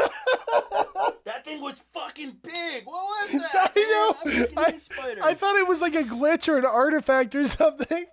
[1.24, 2.84] that thing was fucking big.
[2.86, 3.72] What was that?
[3.76, 4.32] I know.
[4.32, 4.48] man?
[4.56, 4.80] I.
[5.30, 8.06] I thought it was like a glitch or an artifact or something.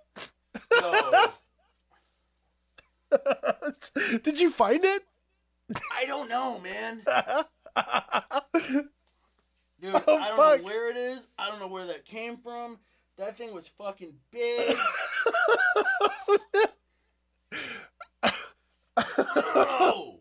[0.72, 1.28] No,
[4.22, 5.02] Did you find it?
[5.96, 7.02] I don't know, man.
[9.80, 10.58] Dude, Oh, I don't fuck.
[10.60, 11.26] know where it is.
[11.38, 12.78] I don't know where that came from.
[13.16, 14.76] That thing was fucking big.
[19.54, 20.20] no.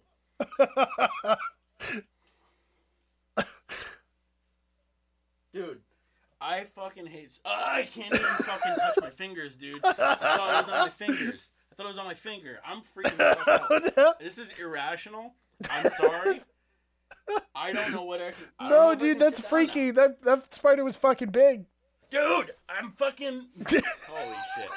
[5.53, 5.80] Dude,
[6.47, 7.38] I fucking hate.
[7.43, 9.83] Ah, I can't even fucking touch my fingers, dude.
[9.83, 11.49] I thought it was on my fingers.
[11.69, 12.60] I thought it was on my finger.
[12.65, 13.93] I'm freaking the fuck out.
[13.97, 15.33] no, This is irrational.
[15.69, 16.41] I'm sorry.
[17.53, 18.31] I don't know what I.
[18.60, 19.91] I no dude, that's freaky.
[19.91, 21.65] That that spider was fucking big.
[22.10, 23.47] Dude, I'm fucking.
[23.67, 24.69] Holy shit.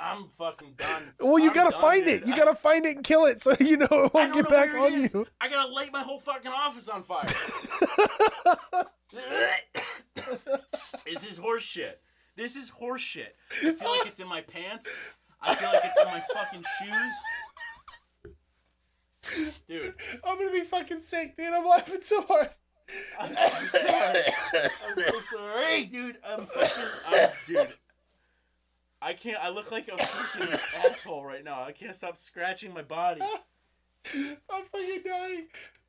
[0.00, 1.02] I'm fucking done.
[1.20, 2.26] Well, you I'm gotta find it.
[2.26, 4.98] You gotta find it and kill it so you know it won't get back on
[5.02, 5.26] you.
[5.42, 7.26] I gotta light my whole fucking office on fire.
[11.12, 12.00] This is horse shit.
[12.36, 13.36] This is horse shit.
[13.62, 14.88] I feel like it's in my pants.
[15.42, 17.12] I feel like it's in my fucking shoes.
[19.68, 19.94] Dude,
[20.24, 21.52] I'm gonna be fucking sick, dude.
[21.52, 22.50] I'm laughing so hard.
[23.20, 24.22] I'm so sorry.
[24.54, 26.16] I'm so sorry, dude.
[26.26, 27.74] I'm fucking, I'm, dude.
[29.02, 29.38] I can't.
[29.42, 31.62] I look like a freaking asshole right now.
[31.62, 33.20] I can't stop scratching my body.
[33.22, 35.46] I'm fucking dying.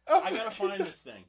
[0.07, 1.23] I'm I gotta fucking- find this thing,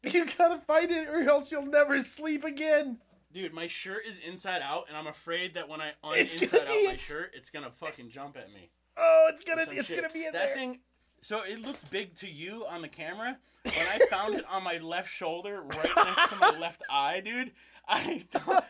[0.12, 2.98] You gotta find it, or else you'll never sleep again.
[3.32, 3.52] dude.
[3.52, 6.84] My shirt is inside out, and I'm afraid that when I It's gonna uninside out
[6.92, 8.70] my shirt, it's gonna fucking jump at me.
[8.96, 9.96] Oh, it's gonna, it's shit.
[10.00, 10.54] gonna be in that there.
[10.54, 10.78] thing.
[11.20, 13.38] So it looked big to you on the camera.
[13.64, 17.50] When I found it on my left shoulder, right next to my left eye, dude,
[17.88, 18.24] I,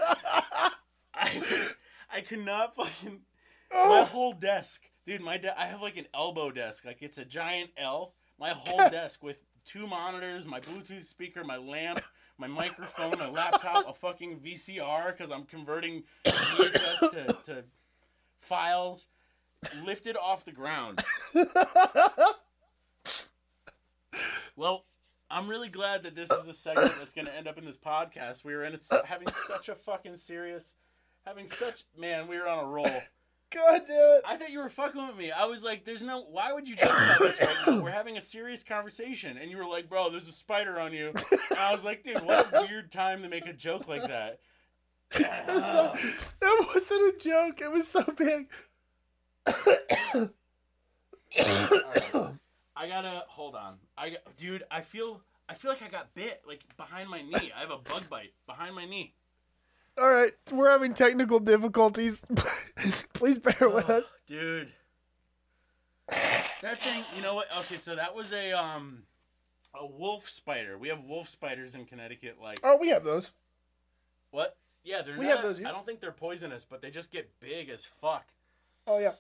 [1.15, 1.43] I,
[2.11, 3.21] I could not fucking.
[3.71, 3.89] Oh.
[3.91, 5.21] My whole desk, dude.
[5.21, 8.15] My de- I have like an elbow desk, like it's a giant L.
[8.41, 12.01] My whole desk with two monitors, my Bluetooth speaker, my lamp,
[12.39, 17.65] my microphone, my laptop, a fucking VCR because I'm converting VHS to, to
[18.41, 19.07] files,
[19.85, 21.03] lifted off the ground.
[24.57, 24.85] Well,
[25.31, 27.77] I'm really glad that this is a segment that's going to end up in this
[27.77, 28.45] podcast.
[28.45, 30.75] We were in it's having such a fucking serious,
[31.25, 32.27] having such man.
[32.27, 32.91] We were on a roll.
[33.51, 34.23] God damn it.
[34.27, 35.31] I thought you were fucking with me.
[35.31, 36.23] I was like, "There's no.
[36.23, 37.81] Why would you joke about this right now?
[37.81, 41.13] We're having a serious conversation." And you were like, "Bro, there's a spider on you."
[41.51, 44.41] And I was like, "Dude, what a weird time to make a joke like that."
[46.41, 47.61] That wasn't a joke.
[47.63, 48.49] It was so big.
[52.77, 53.77] I gotta hold on.
[53.97, 57.51] I dude, I feel I feel like I got bit like behind my knee.
[57.57, 59.15] I have a bug bite behind my knee.
[60.01, 62.23] All right, we're having technical difficulties.
[63.15, 64.13] Please bear with us.
[64.27, 64.69] Dude.
[66.09, 67.49] That thing, you know what?
[67.61, 69.03] Okay, so that was a um
[69.79, 70.79] a wolf spider.
[70.79, 73.33] We have wolf spiders in Connecticut like Oh, we have those.
[74.31, 74.57] what?
[74.85, 75.67] Yeah, they're We not have those here.
[75.67, 78.25] I don't think they're poisonous, but they just get big as fuck.
[78.87, 79.13] Oh yeah.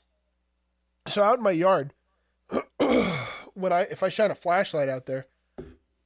[1.08, 1.92] So out in my yard,
[2.78, 5.26] when I if I shine a flashlight out there,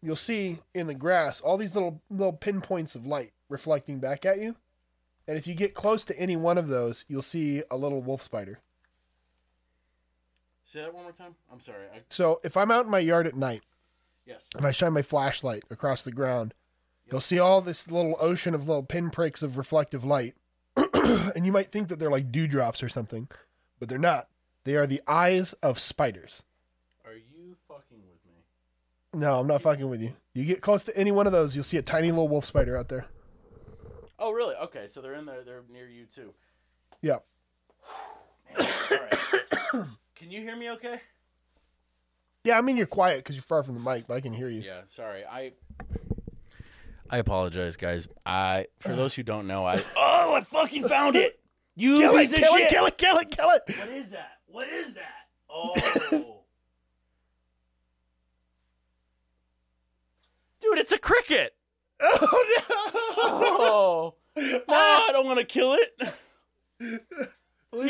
[0.02, 4.38] you'll see in the grass all these little little pinpoints of light reflecting back at
[4.38, 4.56] you.
[5.28, 8.22] And if you get close to any one of those, you'll see a little wolf
[8.22, 8.58] spider.
[10.64, 11.34] Say that one more time?
[11.52, 11.84] I'm sorry.
[11.94, 13.62] I, So if I'm out in my yard at night
[14.26, 14.48] yes.
[14.56, 16.54] and I shine my flashlight across the ground,
[17.10, 20.34] you'll see all this little ocean of little pinpricks of reflective light.
[20.76, 23.28] and you might think that they're like dewdrops or something,
[23.78, 24.28] but they're not.
[24.64, 26.42] They are the eyes of spiders.
[27.04, 29.20] Are you fucking with me?
[29.20, 30.14] No, I'm not fucking with you.
[30.34, 32.76] You get close to any one of those, you'll see a tiny little wolf spider
[32.76, 33.06] out there.
[34.22, 34.54] Oh, really?
[34.54, 35.42] Okay, so they're in there.
[35.42, 36.32] They're near you too.
[37.02, 37.16] Yeah.
[38.56, 39.86] Man, all right.
[40.14, 41.00] Can you hear me okay?
[42.44, 44.48] Yeah, I mean you're quiet because you're far from the mic, but I can hear
[44.48, 44.60] you.
[44.60, 45.24] Yeah, sorry.
[45.24, 45.52] I
[47.10, 48.06] I apologize, guys.
[48.26, 51.38] I for those who don't know, I Oh, I fucking found it.
[51.74, 52.68] You Kill it, piece of kill it, shit.
[52.70, 53.62] kill it, kill it, kill it.
[53.78, 54.30] What is that?
[54.46, 55.04] What is that?
[55.54, 55.74] Oh.
[60.60, 61.54] Dude, it's a cricket.
[62.02, 62.52] Oh
[63.24, 64.14] Oh.
[64.36, 66.14] Oh, I don't want to kill it.
[66.80, 67.00] leave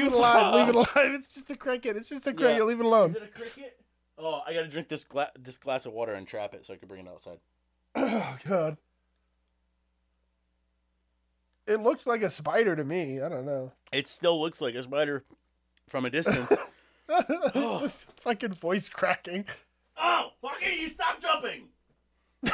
[0.00, 1.14] You it alive, leave it alive.
[1.14, 1.96] It's just a cricket.
[1.96, 2.58] It's just a cricket.
[2.58, 2.64] Yeah.
[2.64, 3.10] Leave it alone.
[3.10, 3.78] Is it a cricket?
[4.18, 6.74] Oh, I got to drink this gla- this glass of water and trap it so
[6.74, 7.38] I can bring it outside.
[7.94, 8.76] Oh god.
[11.66, 13.20] It looked like a spider to me.
[13.20, 13.72] I don't know.
[13.92, 15.24] It still looks like a spider
[15.88, 16.52] from a distance.
[17.54, 19.44] Just fucking voice cracking.
[19.96, 21.68] Oh, fucking you stop jumping!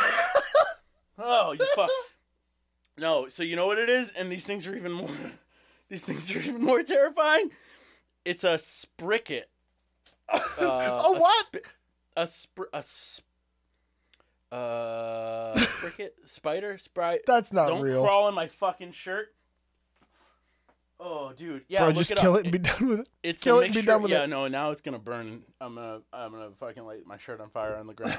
[1.18, 1.90] oh, you fuck.
[3.00, 4.10] No, so you know what it is?
[4.10, 5.08] And these things are even more
[5.88, 7.52] these things are even more terrifying.
[8.24, 9.44] It's a spricket.
[10.30, 11.46] Uh, A a what?
[11.54, 11.64] sp-
[12.16, 13.24] a spr- a sp-
[14.50, 17.20] uh, spricket spider sprite.
[17.26, 18.02] That's not Don't real.
[18.02, 19.32] crawl in my fucking shirt.
[21.00, 22.40] Oh, dude, yeah, Bro, just it kill up.
[22.40, 23.08] it and be done with it.
[23.22, 24.20] It's kill it and be done with yeah, it.
[24.22, 25.44] Yeah, no, now it's gonna burn.
[25.60, 28.18] I'm gonna, I'm gonna fucking light my shirt on fire on the ground.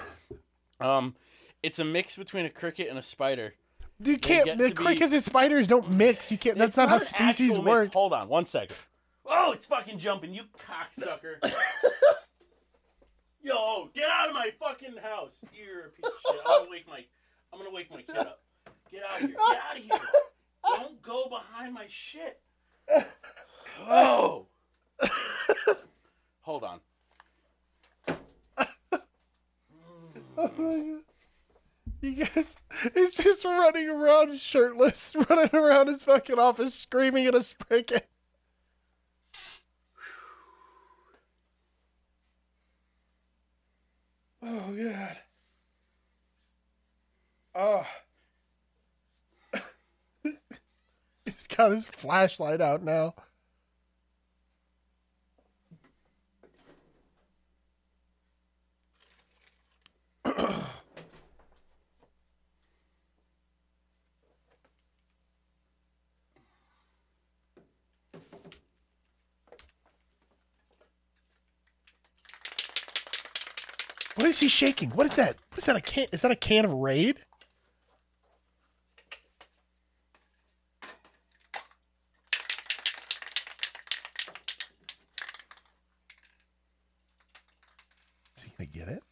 [0.80, 1.16] um,
[1.64, 3.54] it's a mix between a cricket and a spider.
[4.02, 4.46] You can't.
[4.46, 6.32] get The to be- crickets and spiders don't mix.
[6.32, 6.58] You can't.
[6.58, 7.74] That's It's not, how species actual mix.
[7.76, 7.94] work.
[7.94, 8.76] Hold on, one second.
[9.26, 11.36] Oh, it's fucking jumping, you cocksucker.
[13.44, 15.40] Yo, get out of my fucking house.
[15.54, 16.42] You're a piece of shit.
[16.46, 17.04] I'm gonna wake my
[17.54, 18.42] I'm gonna wake my kid up.
[18.92, 19.38] Get out of here.
[19.38, 20.00] Get out of here.
[20.66, 22.40] Don't go behind my shit.
[23.88, 24.46] Oh.
[26.42, 26.80] Hold on.
[30.38, 30.89] Oh you
[32.20, 32.56] guys,
[32.94, 38.02] he's just running around shirtless, running around his fucking office, screaming at a spricket.
[44.42, 45.18] Oh god.
[47.54, 47.86] Oh.
[51.26, 53.16] he's got his flashlight out now.
[74.40, 74.92] Is he shaking?
[74.92, 75.36] What is that?
[75.50, 75.76] What is that?
[75.76, 76.08] A can?
[76.14, 77.18] Is that a can of Raid?
[88.38, 89.04] Is he gonna get it?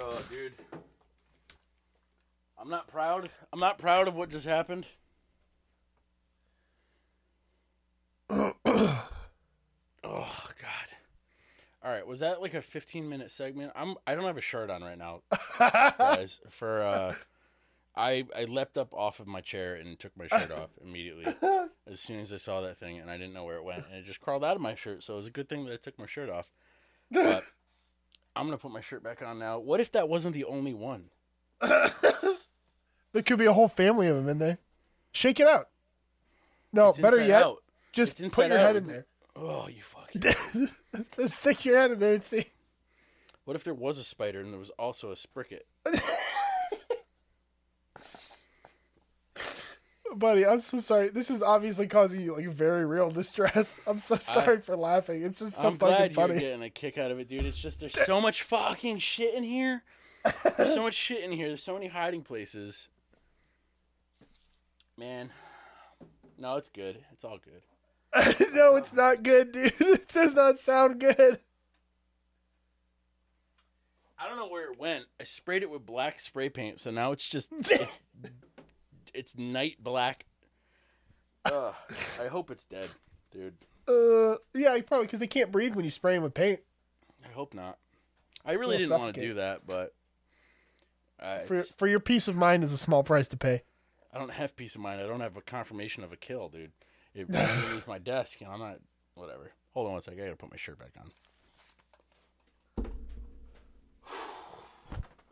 [0.00, 0.52] Oh, dude.
[2.58, 3.30] I'm not proud.
[3.52, 4.88] I'm not proud of what just happened.
[8.32, 9.04] oh
[10.04, 10.88] god.
[11.84, 13.72] All right, was that like a 15 minute segment?
[13.74, 15.22] I'm I don't have a shirt on right now,
[15.58, 16.40] guys.
[16.50, 17.14] For uh
[17.96, 21.24] I I leapt up off of my chair and took my shirt off immediately
[21.90, 23.96] as soon as I saw that thing and I didn't know where it went and
[23.96, 25.02] it just crawled out of my shirt.
[25.04, 26.50] So it was a good thing that I took my shirt off.
[27.10, 27.44] But
[28.36, 29.58] I'm gonna put my shirt back on now.
[29.58, 31.04] What if that wasn't the only one?
[31.60, 34.58] There could be a whole family of them in there.
[35.12, 35.68] Shake it out.
[36.74, 37.62] No, It's better yet, out.
[37.92, 38.66] just put your out.
[38.66, 39.06] head in there.
[39.34, 40.01] Oh, you fucking.
[41.16, 42.44] just stick your head in there and see.
[43.44, 45.62] What if there was a spider and there was also a spricket?
[50.14, 51.08] Buddy, I'm so sorry.
[51.08, 53.80] This is obviously causing you like very real distress.
[53.86, 55.22] I'm so sorry for laughing.
[55.22, 56.34] It's just so I'm fucking glad funny.
[56.34, 57.46] you're getting a kick out of it, dude.
[57.46, 59.82] It's just there's so much fucking shit in here.
[60.56, 61.48] There's so much shit in here.
[61.48, 62.88] There's so many hiding places.
[64.98, 65.30] Man,
[66.38, 66.98] no, it's good.
[67.12, 67.62] It's all good.
[68.52, 69.72] no, it's not good, dude.
[69.80, 71.38] It does not sound good.
[74.18, 75.06] I don't know where it went.
[75.20, 78.00] I sprayed it with black spray paint, so now it's just it's
[79.12, 80.26] it's night black.
[81.44, 81.74] Ugh,
[82.20, 82.88] I hope it's dead,
[83.32, 83.54] dude.
[83.88, 86.60] Uh, yeah, probably because they can't breathe when you spray them with paint.
[87.28, 87.78] I hope not.
[88.44, 89.92] I really didn't want to do that, but
[91.18, 93.62] uh, For it's- for your peace of mind is a small price to pay.
[94.14, 95.00] I don't have peace of mind.
[95.00, 96.70] I don't have a confirmation of a kill, dude.
[97.14, 98.78] It ran underneath my desk, and I'm not.
[99.14, 99.52] Whatever.
[99.74, 100.20] Hold on one second.
[100.20, 101.10] I gotta put my shirt back on.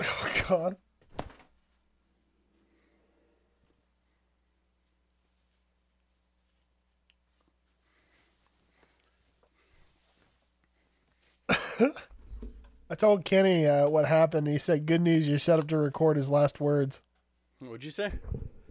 [0.02, 0.76] Oh God.
[12.90, 14.48] I told Kenny uh, what happened.
[14.48, 17.02] He said, "Good news, you're set up to record his last words."
[17.60, 18.12] What'd you say?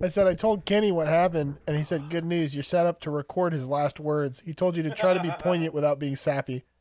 [0.01, 3.01] I said, "I told Kenny what happened," and he said, "Good news, you're set up
[3.01, 6.15] to record his last words." He told you to try to be poignant without being
[6.15, 6.63] sappy.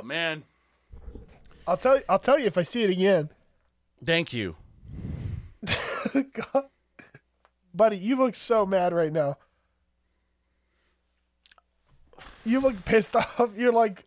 [0.00, 0.44] Oh man.
[1.66, 2.02] I'll tell you.
[2.08, 3.28] I'll tell you if I see it again.
[4.04, 4.56] Thank you.
[6.14, 6.64] God.
[7.74, 9.36] Buddy, you look so mad right now.
[12.44, 13.50] You look pissed off.
[13.56, 14.06] You're like,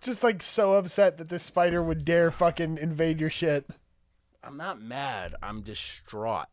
[0.00, 3.68] just like so upset that this spider would dare fucking invade your shit.
[4.42, 5.34] I'm not mad.
[5.42, 6.46] I'm distraught.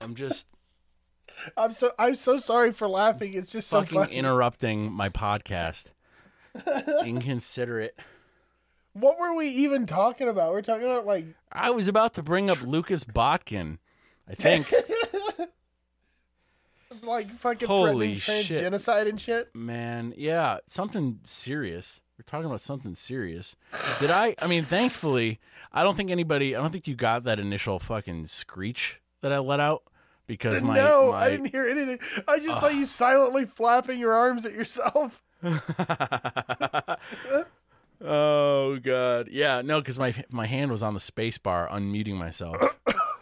[0.00, 0.46] I'm just
[1.56, 3.34] I'm so I'm so sorry for laughing.
[3.34, 4.14] It's just so fucking funny.
[4.14, 5.86] interrupting my podcast.
[7.04, 7.98] Inconsiderate.
[8.92, 10.52] what were we even talking about?
[10.52, 13.78] We're talking about like I was about to bring up Lucas Botkin.
[14.28, 14.72] I think.
[17.02, 18.72] like fucking Holy threatening shit.
[18.72, 19.54] transgenocide and shit.
[19.54, 22.00] Man, yeah, something serious.
[22.26, 23.54] We're talking about something serious.
[24.00, 24.34] Did I?
[24.40, 25.40] I mean, thankfully,
[25.72, 26.56] I don't think anybody.
[26.56, 29.82] I don't think you got that initial fucking screech that I let out
[30.26, 31.98] because my no, my, I didn't hear anything.
[32.26, 35.22] I just saw you silently flapping your arms at yourself.
[38.04, 42.56] oh god, yeah, no, because my my hand was on the space bar, unmuting myself,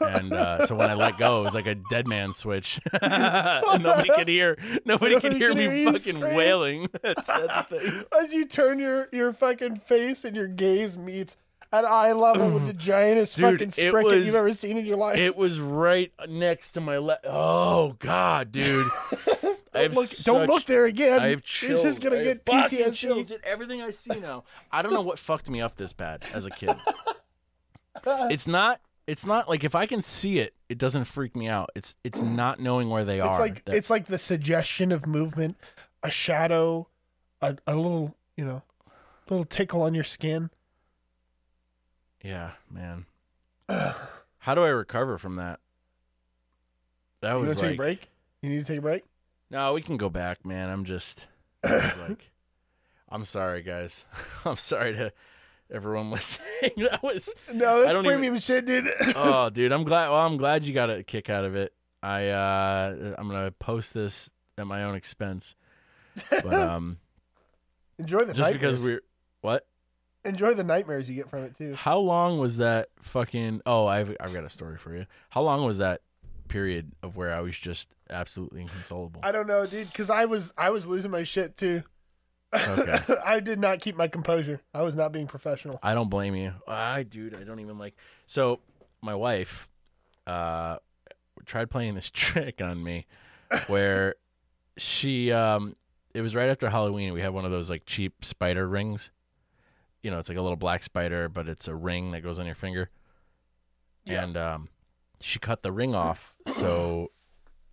[0.01, 2.81] and uh, so when I let go, it was like a dead man switch.
[3.03, 4.59] nobody could hear.
[4.85, 6.89] Nobody, could hear me hear fucking wailing.
[7.03, 8.05] That's the thing.
[8.19, 11.37] As you turn your, your fucking face and your gaze meets
[11.73, 14.97] at eye level with the giantest Dude, fucking spricket was- you've ever seen in your
[14.97, 15.17] life.
[15.17, 17.25] It was right next to my left.
[17.27, 18.87] Oh god, dude.
[19.75, 21.21] Have look, don't look there again.
[21.21, 22.95] I have You're just gonna I get PTSD.
[22.95, 24.45] chills at everything I see now.
[24.71, 26.77] I don't know what fucked me up this bad as a kid.
[28.07, 28.81] it's not.
[29.07, 31.71] It's not like if I can see it, it doesn't freak me out.
[31.75, 33.41] It's it's not knowing where they It's are.
[33.41, 35.57] like that- it's like the suggestion of movement,
[36.03, 36.87] a shadow,
[37.41, 38.63] a, a little you know,
[39.29, 40.51] little tickle on your skin.
[42.23, 43.07] yeah, man.
[43.69, 45.59] How do I recover from that?
[47.21, 48.09] That You was to take a break?
[48.43, 49.05] You need to take a break.
[49.53, 49.73] No.
[49.75, 50.69] We can go back, man.
[50.71, 51.27] I'm just
[51.65, 52.31] I like,
[53.09, 54.05] I'm sorry, guys.
[54.45, 55.13] I'm sorry to
[55.71, 56.73] everyone listening.
[56.79, 58.89] that was No, I that's don't even- premium shit, dude.
[59.17, 60.09] oh, dude, I'm glad.
[60.11, 61.73] Well, I'm glad you got a kick out of it.
[62.03, 64.29] I uh, I'm gonna post this
[64.59, 65.55] at my own expense,
[66.31, 66.99] but um,
[67.99, 68.77] Enjoy the just nightmares.
[68.77, 69.01] because we're
[69.41, 69.67] what?
[70.25, 71.75] Enjoy the nightmares you get from it too.
[71.75, 73.61] How long was that fucking?
[73.67, 75.07] Oh, I've I've got a story for you.
[75.31, 76.01] How long was that
[76.53, 79.21] period of where I was just absolutely inconsolable?
[79.25, 81.83] I don't know, dude, because I was I was losing my shit too.
[82.55, 82.99] Okay.
[83.25, 84.61] I did not keep my composure.
[84.75, 85.81] I was not being professional.
[85.83, 86.53] I don't blame you.
[86.69, 87.97] I, dude, I don't even like.
[88.27, 88.61] So,
[89.01, 89.71] my wife,
[90.27, 90.77] uh,
[91.47, 93.07] tried playing this trick on me,
[93.69, 94.17] where
[94.77, 95.75] she, um,
[96.13, 97.15] it was right after Halloween.
[97.15, 99.11] We have one of those like cheap spider rings.
[100.03, 102.45] You know, it's like a little black spider, but it's a ring that goes on
[102.45, 102.91] your finger.
[104.05, 104.25] Yeah.
[104.25, 104.69] And um,
[105.25, 106.35] she cut the ring off.
[106.47, 107.11] So,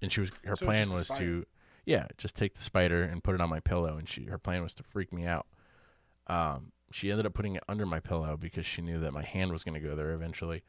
[0.01, 1.45] and she was her So plan was to,
[1.85, 3.97] yeah, just take the spider and put it on my pillow.
[3.97, 5.47] And she her plan was to freak me out.
[6.27, 9.51] Um, she ended up putting it under my pillow because she knew that my hand
[9.51, 10.63] was going to go there eventually.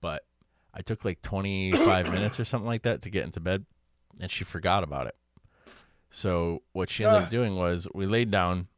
[0.00, 0.24] But
[0.72, 3.64] I took like 25 minutes or something like that to get into bed,
[4.20, 5.16] and she forgot about it.
[6.10, 7.24] So what she ended Ah.
[7.24, 8.68] up doing was we laid down,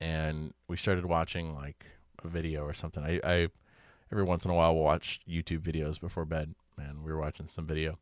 [0.00, 1.86] and we started watching like
[2.22, 3.02] a video or something.
[3.02, 3.48] I, I
[4.12, 7.48] every once in a while we'll watch YouTube videos before bed, and we were watching
[7.48, 7.98] some video,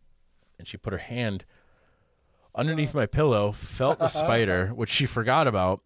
[0.59, 1.45] and she put her hand
[2.55, 5.81] underneath my pillow, felt the spider, which she forgot about,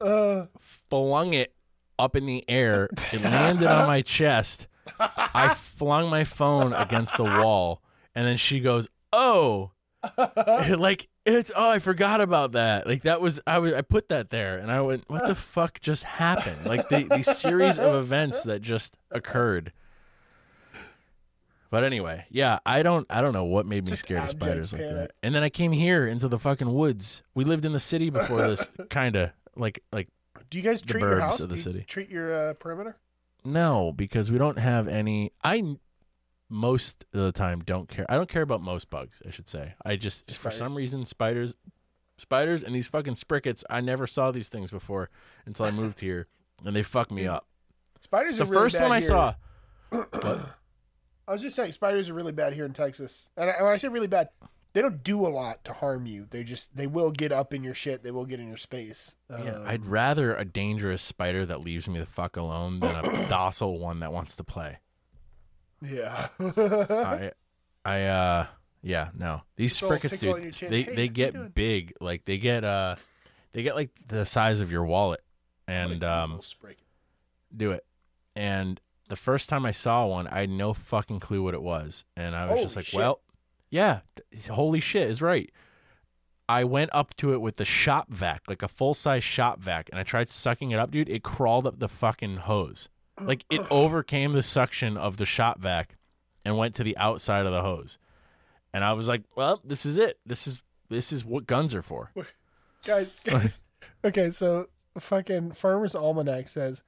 [0.00, 0.46] Uh,
[0.90, 1.54] flung it
[1.98, 2.88] up in the air.
[3.12, 4.66] It landed on my chest.
[4.98, 7.82] I flung my phone against the wall,
[8.14, 9.70] and then she goes, "Oh."
[10.78, 14.30] like it's oh I forgot about that like that was I was I put that
[14.30, 18.42] there and I went what the fuck just happened like the the series of events
[18.44, 19.72] that just occurred
[21.70, 24.72] but anyway yeah I don't I don't know what made me Just scared of spiders
[24.72, 27.80] like that and then I came here into the fucking woods we lived in the
[27.80, 30.08] city before this kind of like like
[30.52, 31.40] do you guys treat your house?
[31.40, 31.84] of the Do you city.
[31.88, 32.98] Treat your uh, perimeter.
[33.42, 35.32] No, because we don't have any.
[35.42, 35.76] I
[36.52, 38.06] most of the time don't care.
[38.08, 39.20] I don't care about most bugs.
[39.26, 39.74] I should say.
[39.84, 41.54] I just for some reason spiders,
[42.18, 43.64] spiders, and these fucking sprickets.
[43.70, 45.10] I never saw these things before
[45.46, 46.28] until I moved here,
[46.64, 47.46] and they fuck me up.
[48.00, 49.08] Spiders The are really first one I here.
[49.08, 49.34] saw.
[51.28, 53.30] I was just saying, spiders are really bad here in Texas.
[53.36, 54.28] And I, when I say really bad,
[54.72, 56.26] they don't do a lot to harm you.
[56.30, 58.02] They just they will get up in your shit.
[58.02, 59.16] They will get in your space.
[59.30, 63.26] Yeah, Um, I'd rather a dangerous spider that leaves me the fuck alone than a
[63.28, 64.78] docile one that wants to play.
[65.82, 66.28] Yeah.
[66.40, 67.32] I,
[67.84, 68.46] I, uh,
[68.82, 69.42] yeah, no.
[69.56, 70.70] These Little sprickets, tickle on dude, chin.
[70.70, 71.94] they Hey, they get big.
[72.00, 72.96] Like they get uh,
[73.52, 75.22] they get like the size of your wallet,
[75.66, 76.40] and um,
[77.56, 77.84] do it.
[78.34, 82.04] And the first time I saw one, I had no fucking clue what it was,
[82.16, 82.98] and I was Holy just like, shit.
[82.98, 83.20] well,
[83.70, 85.50] yeah, th- holy shit is right.
[86.48, 89.88] I went up to it with the shop vac, like a full size shop vac,
[89.90, 91.08] and I tried sucking it up, dude.
[91.08, 92.88] It crawled up the fucking hose.
[93.20, 95.96] Like it overcame the suction of the shop vac
[96.44, 97.98] and went to the outside of the hose.
[98.74, 100.18] And I was like, well, this is it.
[100.24, 102.10] This is this is what guns are for.
[102.84, 103.60] guys, guys.
[104.04, 106.82] okay, so fucking Farmer's Almanac says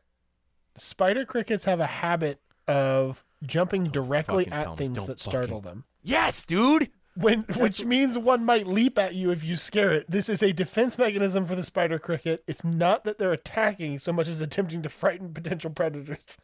[0.76, 5.84] spider crickets have a habit of jumping directly at things that startle fucking- them.
[6.02, 6.90] Yes, dude.
[7.16, 10.10] When, which means one might leap at you if you scare it.
[10.10, 12.42] This is a defense mechanism for the spider cricket.
[12.48, 16.38] It's not that they're attacking so much as attempting to frighten potential predators.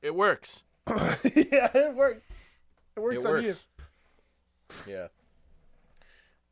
[0.00, 0.62] It works.
[0.88, 2.22] yeah, it works.
[2.96, 3.66] It works It on works.
[4.86, 4.94] you.
[4.94, 5.08] Yeah.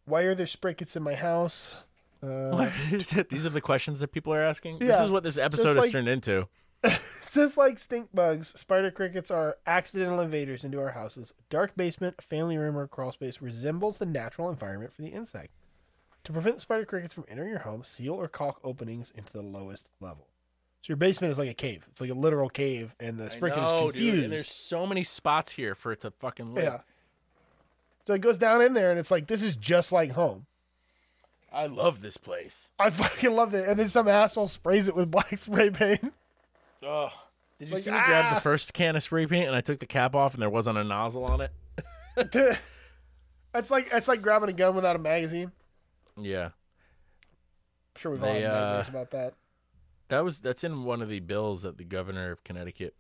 [0.05, 1.75] Why are there sprickets in my house?
[2.23, 2.71] Uh,
[3.29, 4.79] These are the questions that people are asking.
[4.81, 6.49] Yeah, this is what this episode has like- turned into.
[7.33, 11.35] just like stink bugs, spider crickets are accidental invaders into our houses.
[11.39, 15.03] A dark basement, a family room, or a crawl space resembles the natural environment for
[15.03, 15.51] the insect.
[16.25, 19.87] To prevent spider crickets from entering your home, seal or caulk openings into the lowest
[20.01, 20.27] level.
[20.83, 21.87] So your basement is like a cave.
[21.91, 23.97] It's like a literal cave, and the spider is confused.
[23.97, 26.65] dude, and there's so many spots here for it to fucking live.
[26.65, 26.79] yeah.
[28.07, 30.47] So it goes down in there, and it's like this is just like home.
[31.53, 32.71] I love this place.
[32.79, 33.69] I fucking love it.
[33.69, 36.13] And then some asshole sprays it with black spray paint.
[36.83, 37.09] Oh,
[37.59, 38.35] did you Like, see me grab ah!
[38.35, 40.79] the first can of spray paint and I took the cap off and there wasn't
[40.79, 41.53] a nozzle on it?
[43.55, 45.51] It's like it's like grabbing a gun without a magazine.
[46.19, 46.53] Yeah, I'm
[47.97, 49.35] sure we've all They, had uh, nightmares about that.
[50.09, 52.95] that was that's in one of the bills that the governor of Connecticut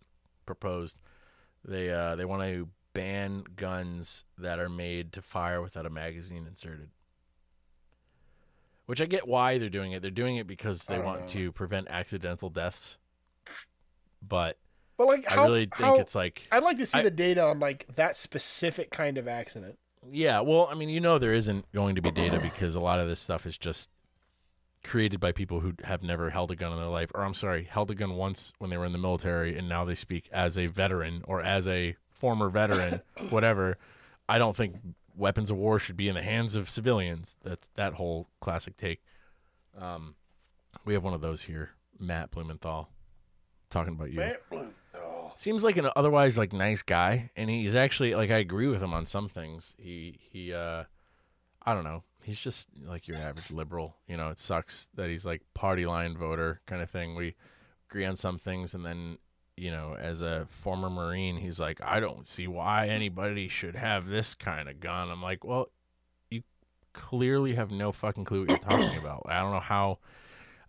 [0.46, 0.96] proposed.
[1.62, 6.46] They uh they want to ban guns that are made to fire without a magazine
[6.46, 6.88] inserted.
[8.86, 10.00] Which I get why they're doing it.
[10.00, 11.26] They're doing it because they want know.
[11.28, 12.96] to prevent accidental deaths.
[14.22, 14.56] But
[14.96, 17.10] But like, how, I really think how- it's like I'd like to see I- the
[17.10, 19.78] data on like that specific kind of accident.
[20.08, 23.00] Yeah, well, I mean, you know, there isn't going to be data because a lot
[23.00, 23.90] of this stuff is just
[24.84, 27.64] created by people who have never held a gun in their life, or I'm sorry,
[27.64, 30.56] held a gun once when they were in the military, and now they speak as
[30.56, 33.00] a veteran or as a former veteran,
[33.30, 33.78] whatever.
[34.28, 34.76] I don't think
[35.16, 37.34] weapons of war should be in the hands of civilians.
[37.42, 39.02] That's that whole classic take.
[39.76, 40.14] Um,
[40.84, 42.90] we have one of those here, Matt Blumenthal,
[43.70, 44.20] talking about you.
[45.36, 48.94] Seems like an otherwise like nice guy and he's actually like i agree with him
[48.94, 49.74] on some things.
[49.76, 50.84] He he uh
[51.62, 52.02] i don't know.
[52.22, 53.96] He's just like your average liberal.
[54.08, 57.14] You know it sucks that he's like party line voter kind of thing.
[57.14, 57.34] We
[57.90, 59.18] agree on some things and then
[59.58, 64.06] you know as a former marine he's like i don't see why anybody should have
[64.06, 65.10] this kind of gun.
[65.10, 65.70] I'm like well
[66.30, 66.42] you
[66.94, 69.24] clearly have no fucking clue what you're talking about.
[69.28, 69.98] I don't know how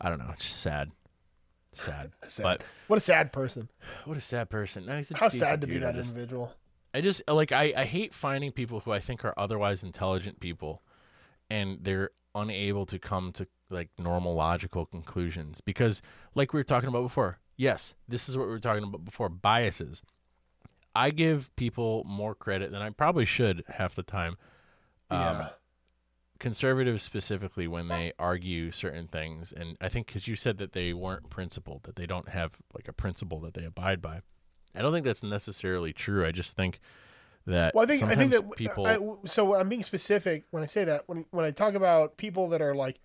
[0.02, 0.30] i don't know.
[0.34, 0.91] It's just sad
[1.78, 2.43] sad, Sad.
[2.43, 3.69] but What a sad person.
[4.05, 6.53] what a sad person no, How sad to be that just- individual.
[6.93, 10.82] I just like I, I hate finding people who I think are otherwise intelligent people
[11.49, 16.01] and they're unable to come to like normal logical conclusions because
[16.36, 19.28] like we were talking about before yes this is what we were talking about before
[19.30, 20.01] biases
[20.95, 24.38] I give people more credit than I probably should half the time
[25.11, 25.49] um, yeah.
[26.39, 30.93] Conservatives specifically when they argue certain things and i think because you said that they
[30.93, 34.21] weren't principled that they don't have like a principle that they abide by
[34.75, 36.79] i don't think that's necessarily true i just think
[37.45, 39.55] that Well, I think I think that uh, people I, so.
[39.55, 41.03] I'm being specific when I say that.
[41.07, 42.99] When when I talk about people that are like,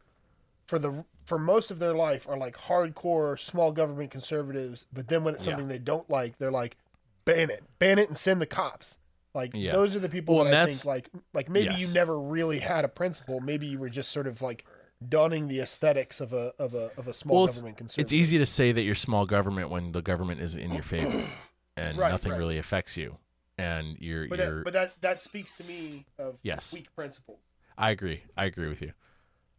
[0.67, 5.23] for the for most of their life are like hardcore small government conservatives, but then
[5.23, 5.53] when it's Yeah.
[5.53, 6.77] something they don't like, they're like,
[7.25, 8.99] ban it, ban it, and send the cops.
[9.35, 9.73] Like Yeah.
[9.73, 12.85] those are the people Well, that I think like like maybe you never really had
[12.85, 13.41] a principle.
[13.41, 14.65] Maybe you were just sort of like
[15.09, 18.05] donning the aesthetics of a of a of a small well, it's, government conservative.
[18.05, 21.27] it's easy to say that you're small government when the government is in your favor
[21.77, 22.39] and Right, nothing right.
[22.39, 23.17] really affects you
[23.59, 26.73] and you're but you're that, but that that speaks to me of Yes.
[26.73, 27.41] weak principles.
[27.79, 28.25] I agree.
[28.37, 28.93] I agree with you.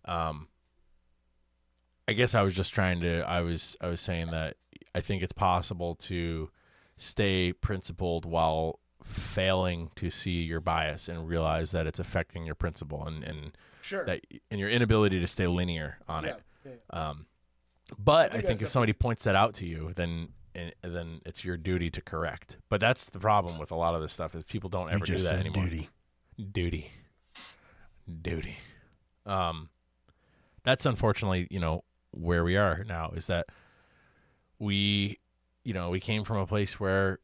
[0.05, 0.47] Um,
[2.07, 3.21] I guess I was just trying to.
[3.21, 3.78] I was.
[3.82, 4.57] I was saying that
[4.93, 6.49] I think it's possible to
[6.97, 13.06] stay principled while failing to see your bias and realize that it's affecting your principle
[13.06, 14.06] and and Sure.
[14.06, 16.30] that and your inability to stay linear on yeah.
[16.30, 16.43] it.
[16.66, 16.72] yeah.
[16.89, 17.26] Um,
[17.99, 21.43] but I think think, if somebody points that out to you, then and then it's
[21.43, 22.58] your duty to correct.
[22.70, 25.18] But that's the problem with a lot of this stuff is people don't ever do
[25.18, 25.89] that anymore Duty,
[26.51, 26.91] duty
[28.22, 28.58] duty
[29.26, 29.70] um
[30.64, 33.47] that's unfortunately you know where we are now is that
[34.60, 35.18] we
[35.64, 37.20] you know we came from a place where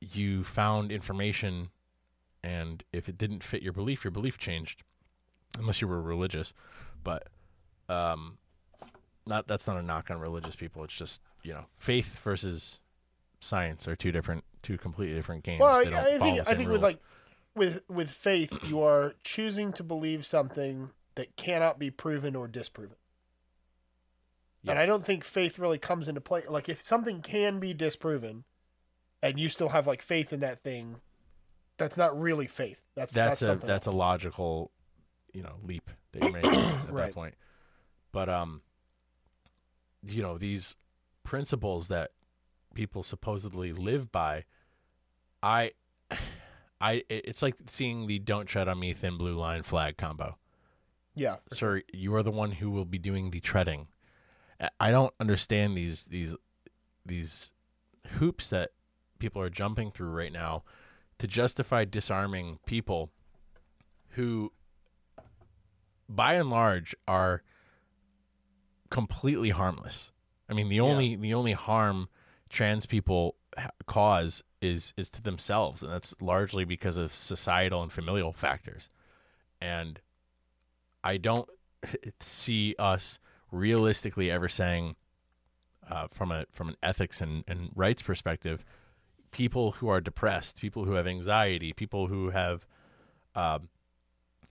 [0.00, 1.70] you found information
[2.42, 4.82] and if it didn't fit your belief your belief changed
[5.58, 6.52] unless you were religious.
[7.02, 7.28] But
[7.88, 8.38] um
[9.26, 10.84] not that's not a knock on religious people.
[10.84, 12.80] It's just you know faith versus
[13.40, 15.60] science are two different two completely different games.
[15.60, 17.00] Well, They I, I think I think with like
[17.54, 22.96] with with faith, you are choosing to believe something that cannot be proven or disproven.
[24.66, 26.42] And I don't think faith really comes into play.
[26.46, 28.44] Like if something can be disproven,
[29.22, 30.96] and you still have like faith in that thing,
[31.76, 32.80] that's not really faith.
[32.94, 34.70] That's that's, that's, a that's a logical
[35.32, 37.06] you know leap that you're making at Right.
[37.06, 37.34] that point.
[38.12, 38.62] But um
[40.02, 40.76] you know these
[41.24, 42.12] principles that
[42.74, 44.44] people supposedly live by
[45.42, 45.72] i
[46.80, 50.38] i it's like seeing the don't tread on me thin blue line flag combo.
[51.14, 53.88] Yeah, sir you are the one who will be doing the treading.
[54.78, 56.34] I don't understand these these
[57.04, 57.50] these
[58.18, 58.70] hoops that
[59.18, 60.62] people are jumping through right now
[61.18, 63.10] to justify disarming people
[64.10, 64.52] who
[66.08, 67.42] by and large are
[68.90, 70.10] completely harmless.
[70.48, 72.08] I mean, the only the only harm
[72.48, 77.92] trans people ha- cause is is to themselves, and that's largely because of societal and
[77.92, 78.88] familial factors.
[79.60, 80.00] And
[81.04, 81.48] I don't
[82.20, 83.18] see us
[83.50, 84.96] realistically ever saying,
[85.90, 88.64] uh, from a from an ethics and, and rights perspective,
[89.30, 92.66] people who are depressed, people who have anxiety, people who have
[93.34, 93.68] um,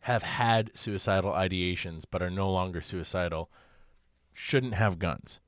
[0.01, 3.49] have had suicidal ideations but are no longer suicidal
[4.33, 5.39] shouldn't have guns.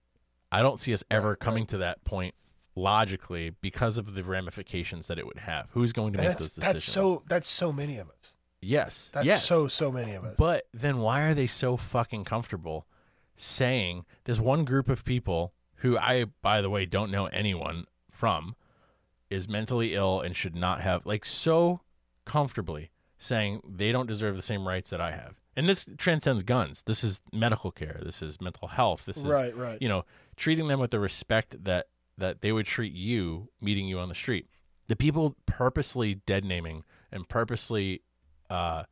[0.52, 2.34] I don't see us ever coming to that point
[2.76, 5.68] logically because of the ramifications that it would have.
[5.72, 6.74] Who's going to And make those decisions?
[6.74, 8.36] that's so that's so many of us.
[8.62, 9.46] yes, That's yes.
[9.46, 10.36] so so many of us.
[10.38, 12.86] But then why are they so fucking comfortable
[13.36, 18.56] saying there's one group of people who I, by the way, don't know anyone from
[19.30, 21.82] is mentally ill and should not have, like, so
[22.26, 25.40] comfortably saying they don't deserve the same rights that I have.
[25.56, 26.84] And this transcends guns.
[26.86, 28.00] This is medical care.
[28.02, 29.06] This is mental health.
[29.06, 29.78] This is, right, right.
[29.82, 30.06] you know,
[30.38, 34.16] treating them with the respect that that they would treat you meeting you on the
[34.16, 34.48] street.
[34.88, 38.04] The people purposely dead naming and purposely
[38.50, 38.84] uh,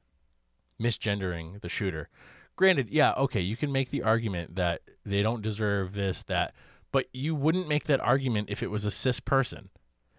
[0.81, 2.09] misgendering the shooter.
[2.55, 6.53] Granted, yeah, okay, you can make the argument that they don't deserve this, that,
[6.91, 9.69] but you wouldn't make that argument if it was a cis person.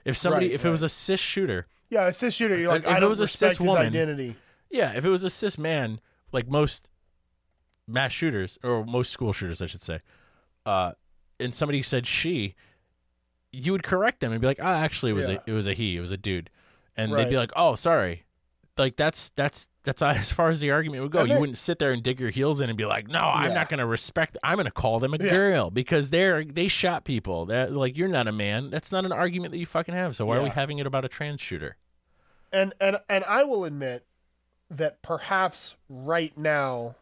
[0.09, 2.59] If somebody, Right, if it was a cis shooter, yeah, a cis shooter.
[2.59, 4.37] You're like, If I it don't was a respect cis his woman- identity.
[4.71, 6.01] yeah, if it was a cis man,
[6.33, 6.89] like most
[7.87, 10.01] mass shooters or most school shooters, I should say,
[10.67, 10.93] uh,
[11.41, 12.55] and somebody said she,
[13.53, 15.39] you would correct them and be like, "Ah, actually, it was Yeah.
[15.47, 16.51] a it was a he, it was a dude,"
[16.97, 18.25] and they'd be like, "Oh, sorry."
[18.79, 21.21] Like that's that's that's as far as the argument would go.
[21.21, 23.49] And you wouldn't sit there and dig your heels in and be like, "No, I'm
[23.49, 23.55] Yeah.
[23.55, 24.37] not going to respect.
[24.43, 25.31] I'm going to call them a Yeah.
[25.31, 27.47] girl because they're they shot people.
[27.47, 28.71] That like you're not a man.
[28.71, 30.15] That's not an argument that you fucking have.
[30.17, 31.77] So why are we having it about a trans shooter?
[32.53, 34.07] And and and I will admit
[34.71, 36.95] that perhaps right now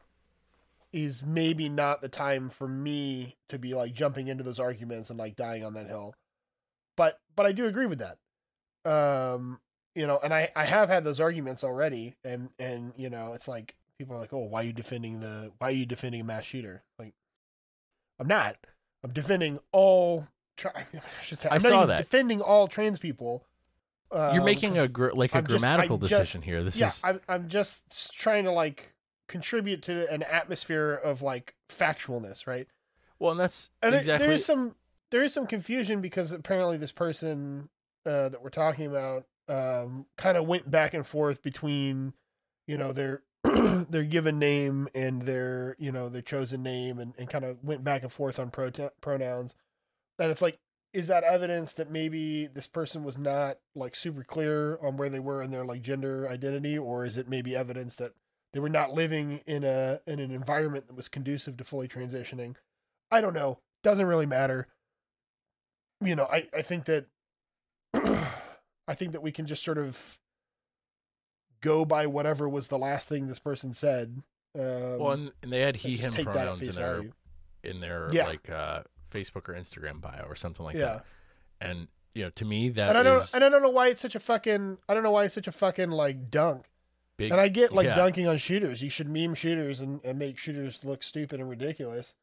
[0.93, 5.19] is maybe not the time for me to be like jumping into those arguments and
[5.19, 6.15] like dying on that hill.
[6.97, 8.19] But but I do agree with that.
[8.91, 9.61] Um
[9.97, 13.49] you know, and I I have had those arguments already and and you know, it's
[13.49, 16.25] like people are like, "Oh, why are you defending the why are you defending a
[16.25, 17.15] mass shooter?" Like
[18.21, 18.57] I'm not.
[19.05, 20.27] I'm defending all
[20.57, 21.99] tra- I should say I I'm saw even that.
[21.99, 23.45] defending all trans people.
[24.13, 26.63] You're um, making a gr- like a I'm grammatical just- decision here.
[26.63, 28.95] This yeah, is I'm I'm just trying to like
[29.29, 32.69] contribute to an atmosphere of like factualness, right?
[33.19, 34.77] well, and that's And exactly there is some
[35.11, 37.69] there is some confusion because apparently this person
[38.05, 42.15] uh, that we're talking about um, kind of went back and forth between
[42.67, 47.29] you know their their given name and their you know their chosen name and, and
[47.29, 49.55] kind of went back and forth on pronouns.
[50.19, 50.59] And it's like
[50.93, 55.19] is that evidence that maybe this person was not like super clear on where they
[55.19, 56.79] were in their like gender identity?
[56.79, 58.13] Or is it maybe evidence that
[58.55, 62.57] they were not living in a in an environment that was conducive to fully transitioning?
[63.11, 63.59] I don't know.
[63.83, 64.69] Doesn't really matter.
[66.01, 67.07] You know i i think that
[68.89, 70.19] i think that we can just sort of
[71.61, 74.23] go by whatever was the last thing this person said
[74.59, 77.13] um, well, and, and they had he him take that at pronouns in their value.
[77.63, 78.27] in their Yeah.
[78.27, 81.05] like uh, Facebook or Instagram bio or something like yeah that.
[81.61, 83.89] And you know, to me that and I don't is and I don't know why
[83.89, 86.65] it's such a fucking I don't know why it's such a fucking like dunk.
[87.19, 87.33] big.
[87.33, 87.95] And I get like yeah.
[87.95, 88.81] dunking on shooters.
[88.81, 92.15] You should meme shooters and, and make shooters look stupid and ridiculous.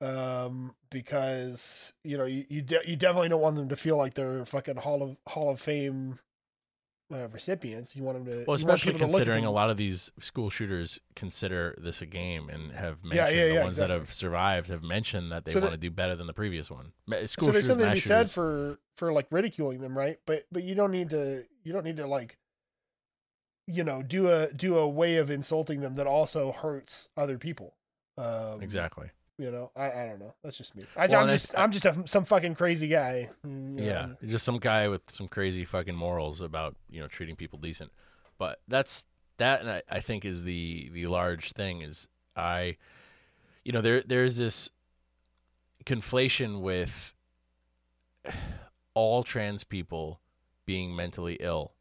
[0.00, 4.14] Um, because you know you you, de- you definitely don't want them to feel like
[4.14, 6.20] they're fucking Hall of Hall of Fame
[7.12, 7.96] uh, recipients.
[7.96, 10.12] You want them to Well, especially people to look at considering a lot of these
[10.20, 13.90] school shooters consider this a game and have Yeah, mentioned yeah, the yeah, ones that
[13.90, 16.70] have survived have mentioned that they So want that- to do better than the previous
[16.70, 16.92] one.
[17.06, 18.32] School so there's shooters, something to be said shooters.
[18.34, 20.18] for for like ridiculing them, right?
[20.26, 22.38] But but you don't need to you don't need to like
[23.66, 27.74] you know do a do a way of insulting them that also hurts other people.
[28.16, 29.10] Um, exactly.
[29.40, 30.34] You know, I, I don't know.
[30.42, 30.84] That's just me.
[30.96, 33.30] I, Well, I'm and I- just I'm just a, some fucking crazy guy.
[33.46, 34.16] mm, Yeah, know.
[34.26, 37.92] just some guy with some crazy fucking morals about you know treating people decent.
[38.36, 39.04] But that's
[39.36, 42.76] that, and I, I think is the the large thing is I,
[43.64, 44.70] you know, there there's this
[45.84, 47.14] conflation with
[48.94, 50.20] all trans people
[50.66, 51.72] being mentally ill.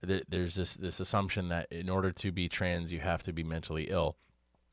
[0.00, 3.42] There- There's this this assumption that in order to be trans, you have to be
[3.42, 4.16] mentally ill,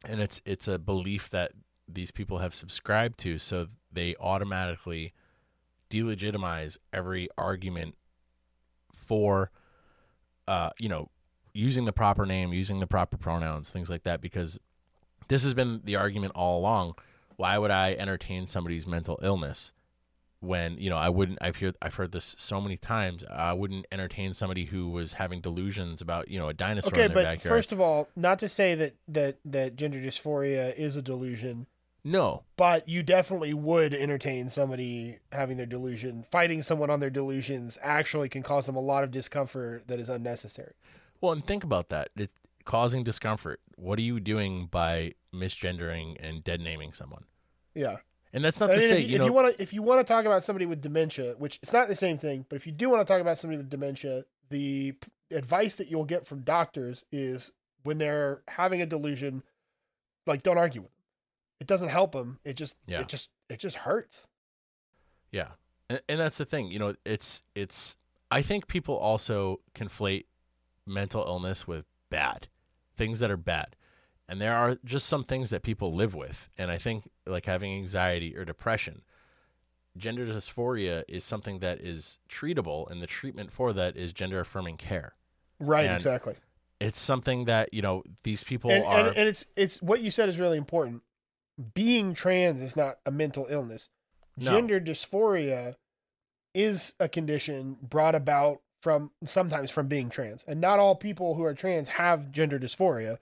[0.06, 1.54] and it's it's a belief that
[1.94, 5.14] these people have subscribed to, so they automatically
[5.90, 7.96] delegitimize every argument
[8.94, 9.52] for
[10.48, 11.10] uh you know
[11.54, 14.58] using the proper name using the proper pronouns things like that because
[15.28, 16.94] this has been the argument all along.
[17.36, 19.74] Why would i entertain somebody's mental illness
[20.40, 23.86] when you know i wouldn't i've heard i've heard this so many times i wouldn't
[23.92, 27.24] entertain somebody who was having delusions about you know a dinosaur Okay, in their but
[27.24, 27.58] backyard.
[27.58, 31.68] first of all, not to say that that that gender dysphoria is a delusion,
[32.04, 32.44] No.
[32.58, 36.24] but you definitely would entertain somebody having their delusion.
[36.32, 40.10] Fighting someone on their delusions actually can cause them a lot of discomfort that is
[40.10, 40.74] unnecessary.
[41.20, 42.10] Well, and think about that.
[42.16, 42.34] It's
[42.66, 43.60] causing discomfort.
[43.76, 47.26] What are you doing by misgendering and dead naming someone?
[47.76, 47.98] Yeah.
[48.34, 49.82] And that's not I to say, if, you if know, you want to, if you
[49.82, 52.66] want to talk about somebody with dementia, which it's not the same thing, but if
[52.66, 54.94] you do want to talk about somebody with dementia, the
[55.32, 57.52] advice that you'll get from doctors is
[57.84, 59.44] when they're having a delusion,
[60.26, 61.01] like don't argue with them.
[61.62, 62.40] It doesn't help them.
[62.44, 63.00] It just, Yeah.
[63.00, 64.28] it just, it just hurts.
[65.32, 65.52] Yeah.
[65.90, 67.96] And, and that's the thing, you know, it's it's
[68.30, 70.26] I think people also conflate
[70.88, 72.48] mental illness with bad.
[72.98, 73.76] Things that are bad.
[74.28, 76.50] And there are just some things that people live with.
[76.58, 79.02] And I think like having anxiety or depression,
[79.98, 84.78] gender dysphoria is something that is treatable and the treatment for that is gender affirming
[84.78, 85.14] care.
[85.60, 85.86] Right.
[85.86, 86.36] And exactly.
[86.80, 90.10] It's something that, you know, these people and, are and, and it's it's what you
[90.10, 91.04] said is really important.
[91.74, 93.90] Being trans is not a mental illness.
[94.38, 94.52] No.
[94.52, 95.76] Gender dysphoria
[96.54, 100.44] is a condition brought about from sometimes from being trans.
[100.48, 103.18] And not all people who are trans have gender dysphoria.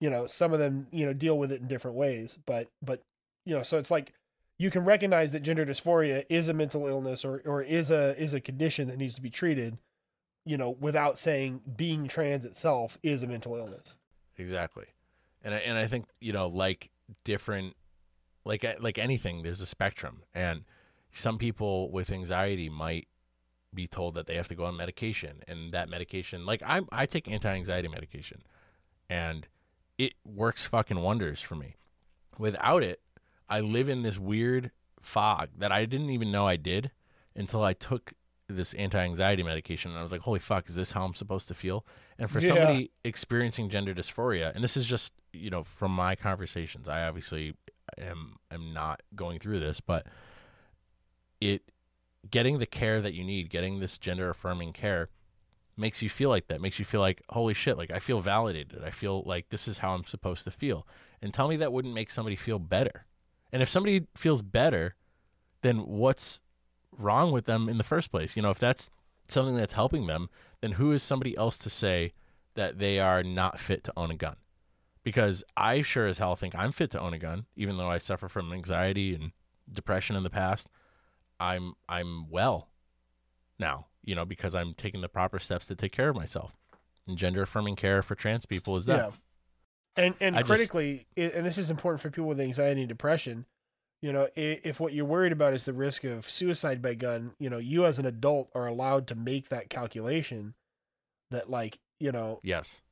[0.00, 3.02] You know, some of them, you know, deal with it in different ways, but but
[3.44, 4.12] you know, so it's like
[4.58, 8.34] you can recognize that gender dysphoria is a mental illness or or is a is
[8.34, 9.78] a condition that needs to be treated,
[10.44, 13.96] you know, without saying being trans itself is a mental illness.
[14.36, 14.86] Exactly,
[15.42, 16.90] and I, and I think you know like
[17.24, 17.76] different,
[18.44, 20.64] like like anything, there's a spectrum, and
[21.12, 23.08] some people with anxiety might
[23.72, 27.06] be told that they have to go on medication, and that medication, like I I
[27.06, 28.42] take anti-anxiety medication,
[29.08, 29.46] and
[29.98, 31.76] it works fucking wonders for me.
[32.38, 33.00] Without it,
[33.48, 36.90] I live in this weird fog that I didn't even know I did
[37.36, 38.12] until I took
[38.48, 41.54] this anti-anxiety medication and I was like, "Holy fuck, is this how I'm supposed to
[41.54, 41.86] feel?"
[42.18, 42.48] And for Yeah.
[42.48, 47.54] somebody experiencing gender dysphoria, and this is just, you know, from my conversations, I obviously
[47.98, 50.06] am am not going through this, but
[51.40, 51.70] it
[52.30, 55.10] getting the care that you need, getting this gender affirming care
[55.76, 56.60] makes you feel like that.
[56.60, 58.82] Makes you feel like, "Holy shit, like I feel validated.
[58.84, 60.86] I feel like this is how I'm supposed to feel."
[61.20, 63.06] And tell me that wouldn't make somebody feel better.
[63.52, 64.94] And if somebody feels better,
[65.62, 66.40] then what's
[66.92, 68.36] wrong with them in the first place?
[68.36, 68.90] You know, if that's
[69.28, 70.28] something that's helping them,
[70.60, 72.12] then who is somebody else to say
[72.54, 74.36] that they are not fit to own a gun?
[75.04, 77.98] Because I sure as hell think I'm fit to own a gun, even though I
[77.98, 79.32] suffer from anxiety and
[79.70, 80.68] depression in the past.
[81.40, 82.68] I'm I'm well
[83.58, 86.52] now, you know, because I'm taking the proper steps to take care of myself.
[87.06, 88.96] And gender affirming care for trans people is that.
[88.96, 89.10] Yeah.
[89.96, 93.46] And and I critically, i and this is important for people with anxiety and depression.
[94.00, 97.48] You know, if what you're worried about is the risk of suicide by gun, you
[97.48, 100.54] know, you as an adult are allowed to make that calculation.
[101.30, 102.82] That like, you know, Yes.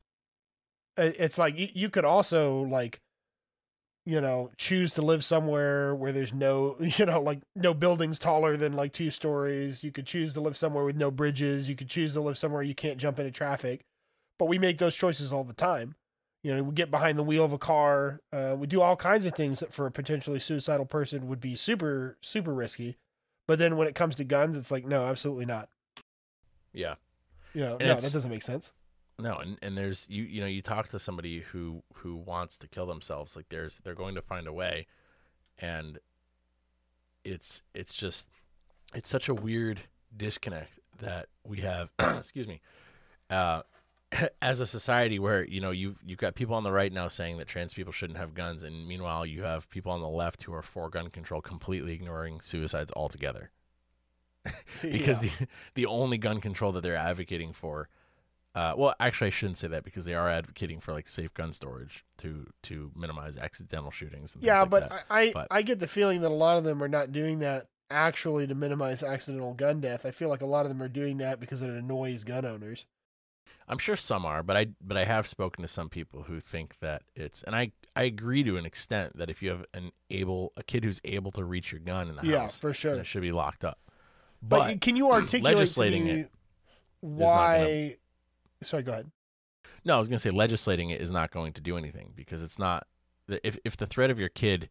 [0.97, 3.01] It's like you, you could also like,
[4.05, 8.57] you know, choose to live somewhere where there's no, you know, like no buildings taller
[8.57, 9.85] than like two stories.
[9.85, 11.69] You could choose to live somewhere with no bridges.
[11.69, 13.83] You could choose to live somewhere you can't jump into traffic.
[14.39, 15.95] But we make those choices all the time.
[16.43, 18.21] You know, we get behind the wheel of a car.
[18.33, 21.55] Uh, we do all kinds of things that for a potentially suicidal person would be
[21.55, 22.97] super, super risky.
[23.47, 25.69] But then when it comes to guns, it's like, no, absolutely not.
[26.73, 26.97] Yeah.
[27.55, 28.73] You know, no, that doesn't make sense.
[29.19, 32.69] No, and, and there's you you know you talk to somebody who who wants to
[32.69, 34.87] kill themselves like there's they're going to find a way,
[35.59, 35.99] and
[37.25, 38.29] it's it's just
[38.95, 39.81] it's such a weird
[40.17, 41.91] disconnect that we have.
[41.99, 42.61] excuse me,
[43.31, 43.63] uh,
[44.43, 47.39] as a society where you know you you've got people on the right now saying
[47.39, 50.53] that trans people shouldn't have guns, and meanwhile you have people on the left who
[50.55, 53.51] are for gun control, completely ignoring suicides altogether
[54.83, 55.31] because Yeah.
[55.39, 57.89] the the only gun control that they're advocating for
[58.55, 61.53] uh, well actually I shouldn't say that because they are advocating for like safe gun
[61.53, 65.05] storage to to minimize accidental shootings and yeah, like but that.
[65.11, 67.39] I, I But- I get the feeling that a lot of them are not doing
[67.41, 70.07] that actually to minimize accidental gun death.
[70.07, 72.87] I feel like a lot of them are doing that because it annoys gun owners.
[73.69, 76.77] I'm sure some are but I but I have spoken to some people who think
[76.81, 80.53] that it's and I I agree to an extent that if you have an able
[80.57, 82.95] a kid who's able to reach your gun in the Yeah, house for sure.
[82.97, 83.79] it should be locked up
[84.43, 86.31] But, but, can you articulate to legislating me it
[87.01, 87.97] why?
[88.65, 89.11] Sorry, go ahead.
[89.85, 92.43] No, I was going to say legislating it is not going to do anything because
[92.43, 92.87] it's not.
[93.43, 94.69] If if the threat of your kid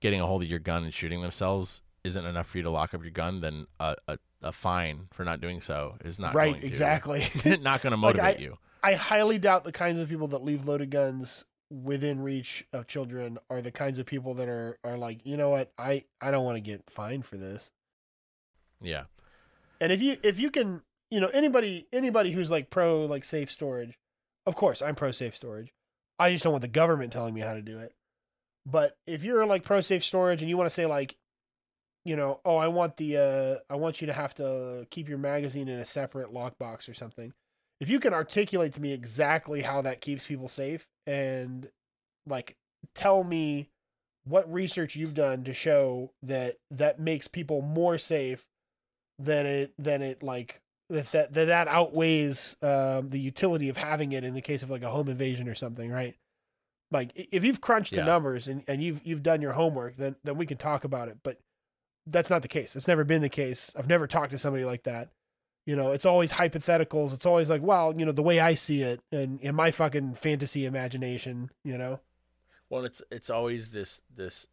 [0.00, 2.94] getting a hold of your gun and shooting themselves isn't enough for you to lock
[2.94, 6.50] up your gun, then a a, a fine for not doing so is not right,
[6.52, 7.20] going to- exactly.
[7.60, 8.58] not going to Like, motivate I- you.
[8.84, 13.38] I highly doubt the kinds of people that leave loaded guns within reach of children
[13.48, 16.44] are the kinds of people that are are like, you know what, I I don't
[16.44, 17.70] want to get fined for this.
[18.80, 19.04] Yeah,
[19.80, 20.82] And if you if you can,
[21.12, 23.98] you know, anybody anybody who's like pro like safe storage,
[24.46, 25.70] of course I'm pro safe storage.
[26.18, 27.92] I just don't want the government telling me how to do it.
[28.64, 31.16] But if you're like pro safe storage and you want to say like,
[32.06, 35.18] you know, oh, I want the uh I want you to have to keep your
[35.18, 37.34] magazine in a separate lockbox or something.
[37.78, 41.68] If you can articulate to me exactly how that keeps people safe and
[42.26, 42.56] like
[42.94, 43.68] tell me
[44.24, 48.46] what research you've done to show that that makes people more safe
[49.18, 50.61] than it than it like
[50.92, 54.70] if that that, that outweighs um, the utility of having it in the case of
[54.70, 56.14] like a home invasion or something, right?
[56.90, 58.00] Like if you've crunched Yeah.
[58.00, 61.08] the numbers and, and you've you've done your homework, then then we can talk about
[61.08, 61.18] it.
[61.22, 61.38] But
[62.06, 62.76] that's not the case.
[62.76, 63.72] It's never been the case.
[63.76, 65.10] I've never talked to somebody like that.
[65.64, 67.14] You know, it's always hypotheticals.
[67.14, 70.14] It's always like, well, you know, the way I see it and in my fucking
[70.14, 72.00] fantasy imagination, you know.
[72.68, 74.46] Well, it's it's always this this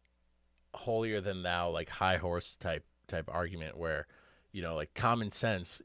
[0.74, 4.06] holier than thou like high horse type type argument where
[4.52, 5.80] you know like common sense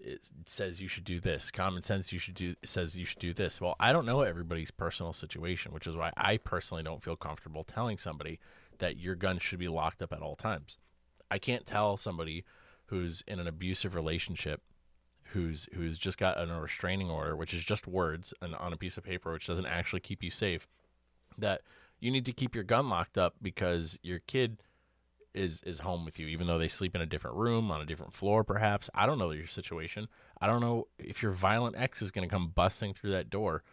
[0.45, 3.61] says you should do this common sense you should do says you should do this.
[3.61, 7.63] Well i don't know everybody's personal situation which is why i personally don't feel comfortable
[7.63, 8.39] telling somebody
[8.80, 10.78] that your gun should be locked up at all times.
[11.32, 12.43] I can't tell somebody
[12.88, 14.61] who's in an abusive relationship
[15.30, 18.95] who's who's just got a restraining order which is just words and on a piece
[18.95, 20.68] of paper which doesn't actually keep you safe
[21.38, 21.61] that
[21.99, 24.61] you need to keep your gun locked up because your kid
[25.36, 27.86] is is home with you even though they sleep in a different room on a
[27.86, 28.90] different floor perhaps.
[28.94, 30.08] I don't know your situation.
[30.40, 33.64] I don't know if your violent ex is going to come busting through that door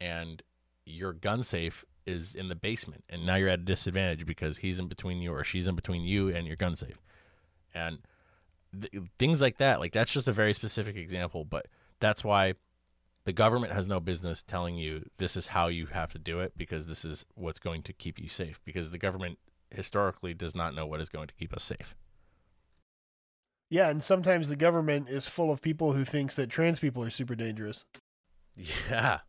[0.00, 0.42] and
[0.84, 4.78] your gun safe is in the basement and now you're at a disadvantage because he's
[4.78, 7.00] in between you or she's in between you and your gun safe.
[7.74, 7.98] And
[8.78, 11.66] th- things like that like that's just a very specific example but
[11.98, 12.54] that's why
[13.24, 16.52] the government has no business telling you this is how you have to do it
[16.56, 19.38] because this is what's going to keep you safe because the government
[19.70, 21.94] historically does not know what is going to keep us safe.
[23.68, 27.10] Yeah, and sometimes the government is full of people who thinks that trans people are
[27.10, 27.84] super dangerous.
[28.56, 29.20] Yeah.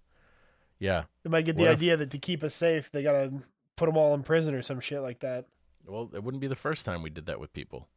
[0.80, 1.04] Yeah.
[1.24, 3.32] They might get the if- idea that to keep us safe, they gotta
[3.78, 5.46] put them all in prison or some shit like that.
[5.86, 7.88] Well, it wouldn't be the first time we did that with people.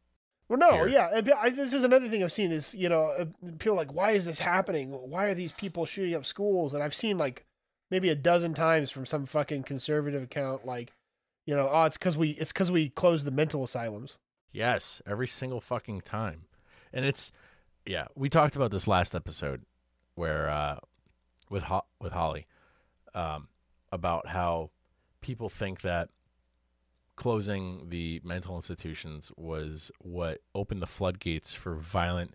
[0.47, 0.87] Well, no, Here.
[0.87, 3.25] yeah, and I, this is another thing I've seen is you know uh,
[3.57, 4.89] people are like, why is this happening?
[4.91, 6.73] Why are these people shooting up schools?
[6.75, 7.45] And I've seen like
[7.89, 10.91] maybe a dozen times from some fucking conservative account, like,
[11.45, 14.17] you know, oh, it's because we it's because we closed the mental asylums.
[14.51, 16.45] Yes, every single fucking time.
[16.93, 17.31] And it's
[17.85, 19.63] yeah, we talked about this last episode
[20.15, 20.77] where uh
[21.49, 22.47] with Ho- with Holly
[23.13, 23.47] um
[23.91, 24.71] about how
[25.21, 26.09] people think that
[27.15, 32.33] closing the mental institutions was what opened the floodgates for violent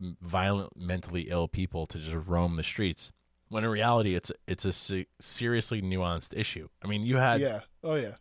[0.00, 3.12] violent mentally ill people to just roam the streets
[3.52, 6.68] when in reality it's it's a se- seriously nuanced issue.
[6.82, 7.60] I mean, you had yeah.
[7.84, 8.14] Oh yeah.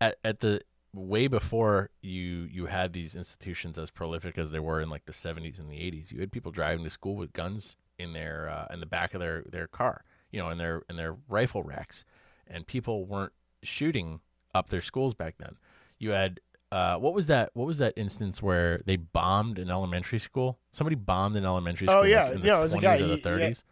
[0.00, 0.60] at at the
[0.94, 5.12] way before you you had these institutions as prolific as they were in like the
[5.12, 8.66] 70s and the 80s you had people driving to school with guns in their uh,
[8.72, 10.02] in the back of their their car
[10.32, 12.04] you know in their in their rifle racks
[12.46, 14.20] and people weren't shooting
[14.54, 15.56] up their schools back then
[15.98, 16.40] you had
[16.72, 20.96] uh, what was that what was that instance where they bombed an elementary school somebody
[20.96, 22.30] bombed an elementary Oh, school oh yeah.
[22.32, 22.94] in the Yeah, it was a guy.
[22.94, 23.62] or the He- he had- 30s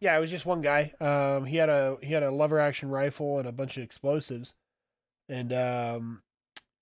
[0.00, 0.92] Yeah, it was just one guy.
[1.00, 4.54] Um, he had a he had a lever action rifle and a bunch of explosives,
[5.28, 6.22] and um,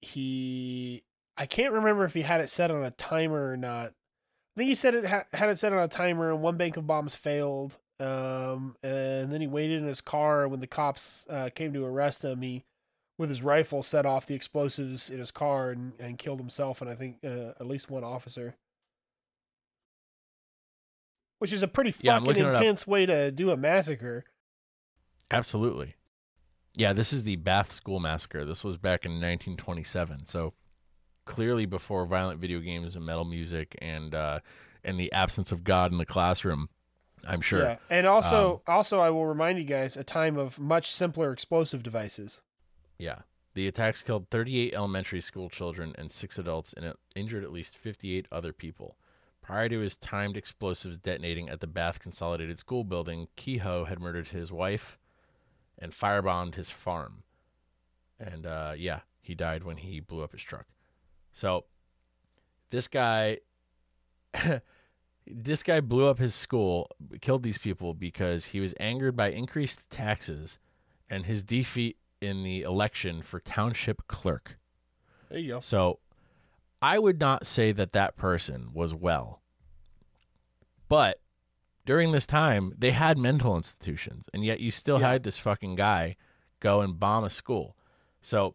[0.01, 1.03] he
[1.37, 3.93] I can't remember if he had it set on a timer or not.
[4.57, 6.77] I think he said it ha- had it set on a timer, and one bank
[6.77, 7.77] of bombs failed.
[8.01, 10.43] Um, and then he waited in his car.
[10.43, 12.65] And When the cops uh, came to arrest him, he
[13.19, 16.91] with his rifle set off the explosives in his car and, and killed himself and
[16.91, 18.57] I think uh, at least one officer.
[21.45, 22.57] Which is a pretty fucking up.
[22.57, 24.25] intense way to do a massacre.
[25.31, 25.95] Absolutely.
[26.75, 28.47] Yeah, this is the Bath School Massacre.
[28.47, 30.25] This was back in 1927.
[30.25, 30.55] So
[31.27, 34.41] clearly before violent video games and metal music and uh,
[34.83, 36.71] and the absence of God in the classroom.
[37.29, 37.61] I'm sure.
[37.61, 37.77] Yeah.
[37.91, 41.83] And also Um, also I will remind you guys a time of much simpler explosive
[41.83, 42.41] devices.
[42.99, 43.19] Yeah.
[43.53, 47.77] The attacks killed 38 elementary school children and six adults and it injured at least
[47.77, 48.97] 58 other people.
[49.45, 54.29] Prior to his timed explosives detonating at the Bath Consolidated School building, Kehoe had murdered
[54.29, 54.99] his wife
[55.79, 57.25] and firebombed his farm.
[58.19, 60.67] And uh, yeah, he died when he blew up his truck.
[61.31, 61.67] So
[62.71, 63.41] this guy
[65.27, 66.89] this guy blew up his school,
[67.21, 70.59] killed these people because he was angered by increased taxes
[71.11, 74.59] and his defeat in the election for township clerk.
[75.29, 75.61] There you go.
[75.61, 75.99] So
[76.83, 79.41] I would not say that that person was well.
[80.89, 81.21] But
[81.87, 85.11] during this time, they had mental institutions, and yet you still Yeah.
[85.13, 86.17] had this fucking guy
[86.61, 87.77] go and bomb a school.
[88.23, 88.55] So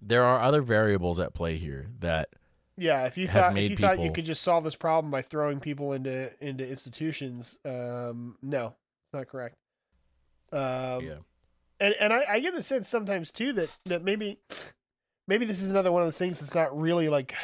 [0.00, 2.30] there are other variables at play here that
[2.76, 5.60] Yeah, if you thought if you thought you could just solve this problem by throwing
[5.60, 9.56] people into into institutions, um, no, it's not correct.
[10.52, 11.18] Um, yeah.
[11.80, 14.38] and and I, I get the sense sometimes too that that maybe
[15.28, 17.34] maybe this is another one of those things that's not really like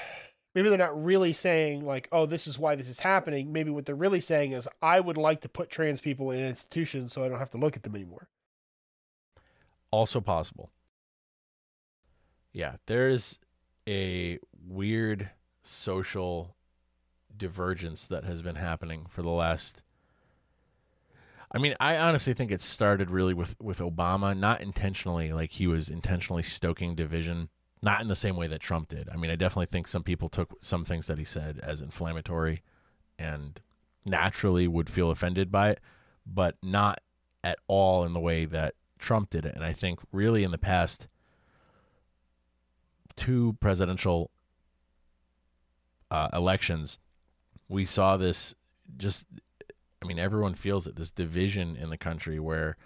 [0.55, 3.53] maybe they're not really saying like oh this is why this is happening.
[3.53, 7.13] Maybe what they're really saying is i would like to put trans people in institutions
[7.13, 8.29] so i don't have to look at them anymore.
[9.93, 10.73] Also possible.
[12.53, 13.39] Yeah, there's
[13.87, 15.31] a weird
[15.63, 16.57] social
[17.37, 19.83] divergence that has been happening for the last
[21.53, 25.69] I mean, I honestly think it started really with with Obama, not intentionally like he
[25.69, 27.49] was intentionally stoking division,
[27.85, 29.09] not in the same way that Trump did.
[29.13, 32.63] I mean, I definitely think some people took some things that he said as inflammatory
[33.19, 33.61] and
[34.07, 35.81] naturally would feel offended by it,
[36.27, 37.01] but not
[37.43, 39.55] at all in the way that Trump did it.
[39.55, 41.09] And I think really in the past
[43.17, 44.31] two presidential
[46.11, 46.99] uh, elections,
[47.69, 48.55] we saw this
[48.97, 49.27] just,
[50.03, 52.77] I mean, everyone feels it, this division in the country where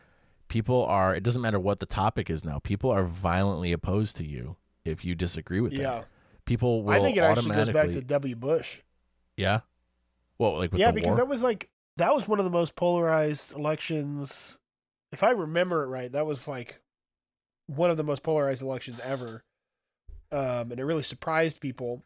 [0.49, 4.27] people are, it doesn't matter what the topic is now, people are violently opposed to
[4.27, 4.57] you
[4.89, 6.05] if you disagree with yeah them.
[6.45, 8.81] People will i think it actually goes back to w bush
[9.39, 9.61] yeah.
[10.37, 11.17] Well, like with yeah because war?
[11.19, 14.59] that was like that was one of the most polarized elections
[15.13, 16.83] if i remember it right that was like
[17.67, 19.43] one of the most polarized elections ever
[20.33, 22.05] um and it really surprised people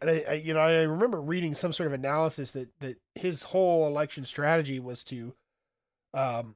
[0.00, 3.44] and I, I you know i remember reading some sort of analysis that that his
[3.44, 5.34] whole election strategy was to
[6.14, 6.54] um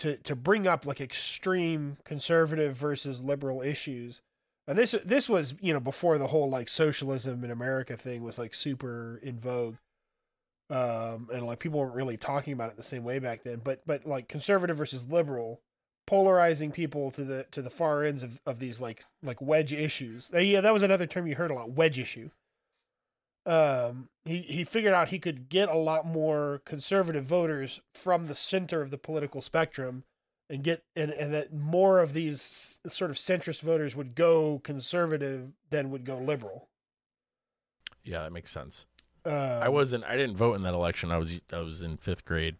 [0.00, 4.22] to to bring up like extreme conservative versus liberal issues
[4.66, 8.38] and this this was you know before the whole like socialism in america thing was
[8.38, 9.76] like super in vogue.
[10.70, 13.60] Um and like people weren't really talking about it the same way back then.
[13.62, 15.60] But but like conservative versus liberal
[16.06, 20.30] polarizing people to the to the far ends of, of these like like wedge issues.
[20.34, 22.30] Uh, yeah that was another term you heard a lot wedge issue.
[23.44, 28.34] Um he he figured out he could get a lot more conservative voters from the
[28.34, 30.04] center of the political spectrum
[30.50, 35.52] and get and, and that more of these sort of centrist voters would go conservative
[35.70, 36.68] than would go liberal
[38.04, 38.84] yeah, that makes sense.
[39.24, 40.04] um, I wasn't.
[40.04, 41.10] I didn't vote in that election.
[41.10, 41.34] I was.
[41.52, 42.56] I was in fifth grade.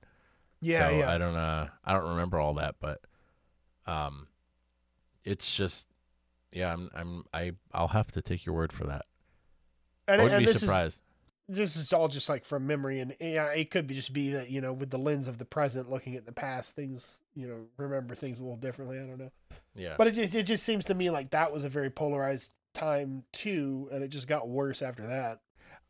[0.61, 1.37] yeah so yeah I don't.
[1.37, 3.01] Uh, I don't remember all that, but
[3.87, 4.29] um,
[5.23, 5.87] it's just.
[6.51, 6.91] Yeah, I'm.
[6.95, 7.25] I'm.
[7.33, 7.53] I.
[7.73, 9.05] I'll have to take your word for that.
[10.09, 10.97] and, I wouldn't and be this surprised.
[10.97, 11.03] is
[11.49, 14.31] this is all just like from memory and eh, yeah it could be just be
[14.31, 17.47] that you know with the lens of the present looking at the past things you
[17.47, 19.31] know remember things a little differently i don't know
[19.75, 19.95] yeah.
[19.99, 23.25] but it just it just seems to me like that was a very polarized time
[23.33, 25.41] too and it just got worse after that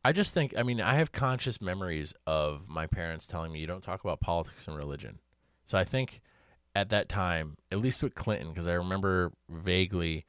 [0.07, 0.52] I just think.
[0.59, 4.20] I mean, I have conscious memories of my parents telling me you don't talk about
[4.20, 5.18] politics and religion.
[5.64, 6.20] So I think
[6.74, 10.26] at that time, at least with Clinton, because I remember vaguely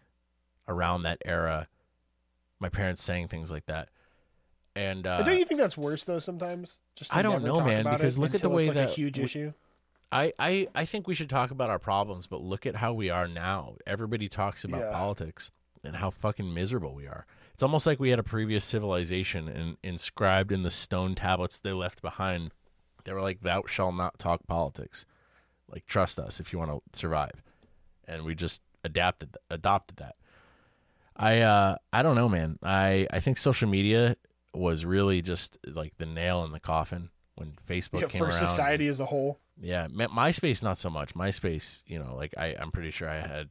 [0.67, 1.67] around that era,
[2.59, 3.89] my parents saying things like that.
[4.75, 7.83] And uh, but don't you think that's worse though sometimes just I don't know, man,
[7.85, 9.53] because look at the way like a that huge we- issue
[10.11, 13.09] I, I, I think we should talk about our problems, but look at how we
[13.09, 13.75] are now.
[13.87, 14.91] Everybody talks about Yeah.
[14.91, 15.51] politics
[15.83, 17.25] and how fucking miserable we are.
[17.53, 21.73] It's almost like we had a previous civilization and inscribed in the stone tablets they
[21.73, 22.51] left behind.
[23.03, 25.05] They were like, "Thou shalt not talk politics."
[25.67, 27.41] Like, trust us if you want to survive.
[28.07, 30.15] And we just adapted, adopted that.
[31.17, 32.59] I, uh, I don't know, man.
[32.61, 34.15] I, I think social media
[34.57, 38.33] was really just like the nail in the coffin when Facebook yeah, came for around.
[38.33, 41.13] society as a whole Yeah, MySpace not so much.
[41.13, 43.49] MySpace, you know, like I, I'm pretty sure I had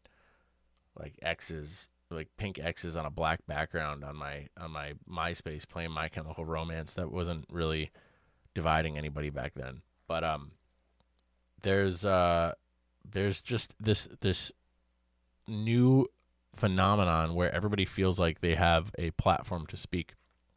[0.98, 5.90] like X's, like pink X's on a black background on my on my MySpace playing
[5.90, 6.94] My Chemical Romance.
[6.94, 7.90] That wasn't really
[8.54, 9.82] dividing anybody back then.
[10.06, 10.52] But um,
[11.62, 12.52] there's uh,
[13.10, 14.52] there's just this this
[15.48, 16.08] new
[16.54, 20.14] phenomenon where everybody feels like they have a platform to speak.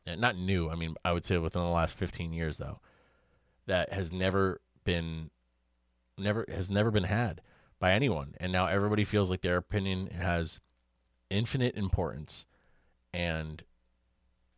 [0.08, 0.70] And not new.
[0.70, 2.80] I mean, I would say within the last 15 years though,
[3.66, 5.30] that has never been
[6.18, 7.42] never has never been had
[7.80, 8.34] by anyone.
[8.40, 10.60] And now everybody feels like their opinion has
[11.30, 12.46] infinite importance
[13.14, 13.64] and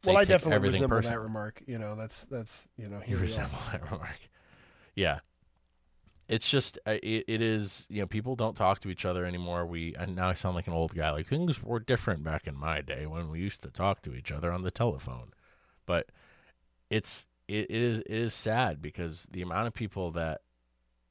[0.06, 1.18] well i definitely resemble personal.
[1.18, 4.20] that remark you know that's that's you know you resemble that remark.
[4.96, 5.20] Yeah.
[6.28, 9.66] It's just uh, it, it is you know people don't talk to each other anymore.
[9.66, 12.56] We and now i sound like an old guy like things were different back in
[12.56, 15.32] my day when we used to talk to each other on the telephone
[15.90, 16.06] but
[16.92, 20.42] it's it, it is it is sad because the amount of people that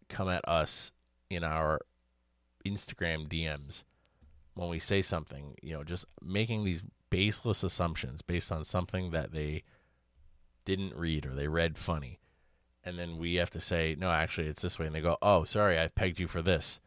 [0.09, 0.93] come at us
[1.29, 1.81] in our
[2.65, 3.83] Instagram DMs
[4.55, 9.33] when we say something, you know, just making these baseless assumptions based on something that
[9.33, 9.65] they
[10.65, 12.21] didn't read or they read funny.
[12.85, 14.87] And then we have to say, no, actually, it's this way.
[14.87, 16.79] And they go, oh, sorry, I pegged you for this.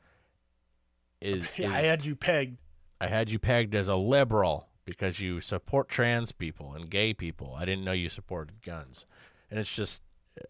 [1.22, 2.58] Is, is- i had you pegged
[3.00, 7.56] I had you pegged as a liberal because you support trans people and gay people.
[7.58, 9.06] I didn't know you supported guns.
[9.50, 10.02] And it's just,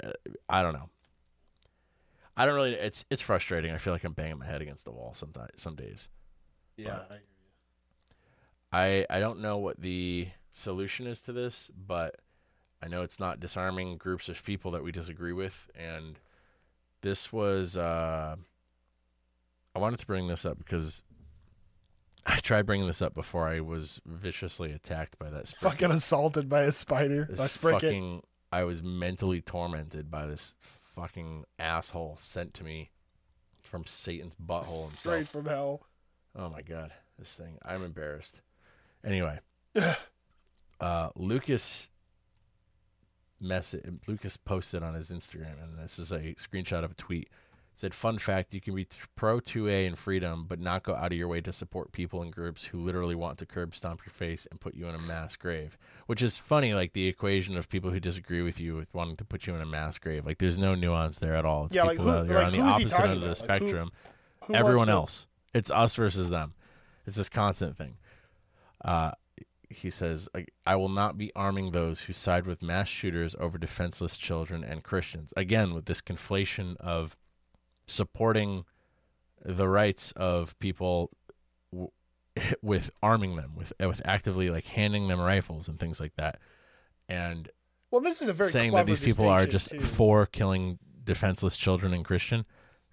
[0.04, 0.14] uh,
[0.50, 0.89] I don't know.
[2.36, 2.74] I don't really.
[2.74, 3.72] It's it's frustrating.
[3.72, 5.52] I feel like I'm banging my head against the wall sometimes.
[5.58, 6.10] Some days.
[6.78, 7.02] Yeah.
[7.08, 7.22] But-
[8.74, 12.16] I I don't know what the solution is to this, but
[12.82, 16.20] I know it's not disarming groups of people that we disagree with, and
[17.02, 17.78] this was.
[17.78, 18.38] Uh,
[19.76, 21.04] I wanted to bring this up because
[22.26, 25.45] I tried bringing this up before I was viciously attacked by that.
[25.45, 25.57] Spricket.
[25.57, 27.28] fucking assaulted by a spider.
[27.30, 27.82] This By Spricket.
[27.82, 30.53] fucking, I was mentally tormented by this
[30.95, 32.91] fucking asshole sent to me
[33.63, 34.99] from Satan's butthole himself.
[34.99, 35.88] Straight from hell.
[36.36, 37.57] Oh my god, this thing.
[37.65, 38.41] I'm embarrassed.
[39.03, 39.39] Anyway,
[40.80, 41.89] uh, Lucas
[43.39, 47.30] message Lucas posted on his Instagram, and this is a screenshot of a tweet.
[47.82, 51.18] Said, "Fun fact: You can be pro 2A and freedom, but not go out of
[51.18, 54.46] your way to support people and groups who literally want to curb stomp your face
[54.52, 57.90] and put you in a mass grave." Which is funny, like the equation of people
[57.90, 60.28] who disagree with you with wanting to put you in a mass grave.
[60.28, 61.66] Like, there's no nuance there at all.
[61.66, 63.28] It's Yeah, like, people who- that are like, on the opposite end of the?
[63.30, 63.92] Like, spectrum
[64.44, 65.26] Who wants everyone to- else.
[65.56, 66.54] It's us versus them.
[67.08, 67.98] It's this constant thing.
[68.86, 69.14] Uh,
[69.72, 73.58] he says, I, I will not be arming those who side with mass shooters over
[73.58, 75.34] defenseless children and Christians.
[75.36, 77.18] Again, with this conflation of
[77.88, 78.66] supporting
[79.44, 81.12] the rights of people
[81.72, 81.92] w-
[82.62, 86.40] with arming them, with with actively like handing them rifles and things like that,
[87.10, 87.50] and
[87.90, 89.80] Well, this is a very saying that these people are just too.
[89.82, 92.46] for killing defenseless children and Christian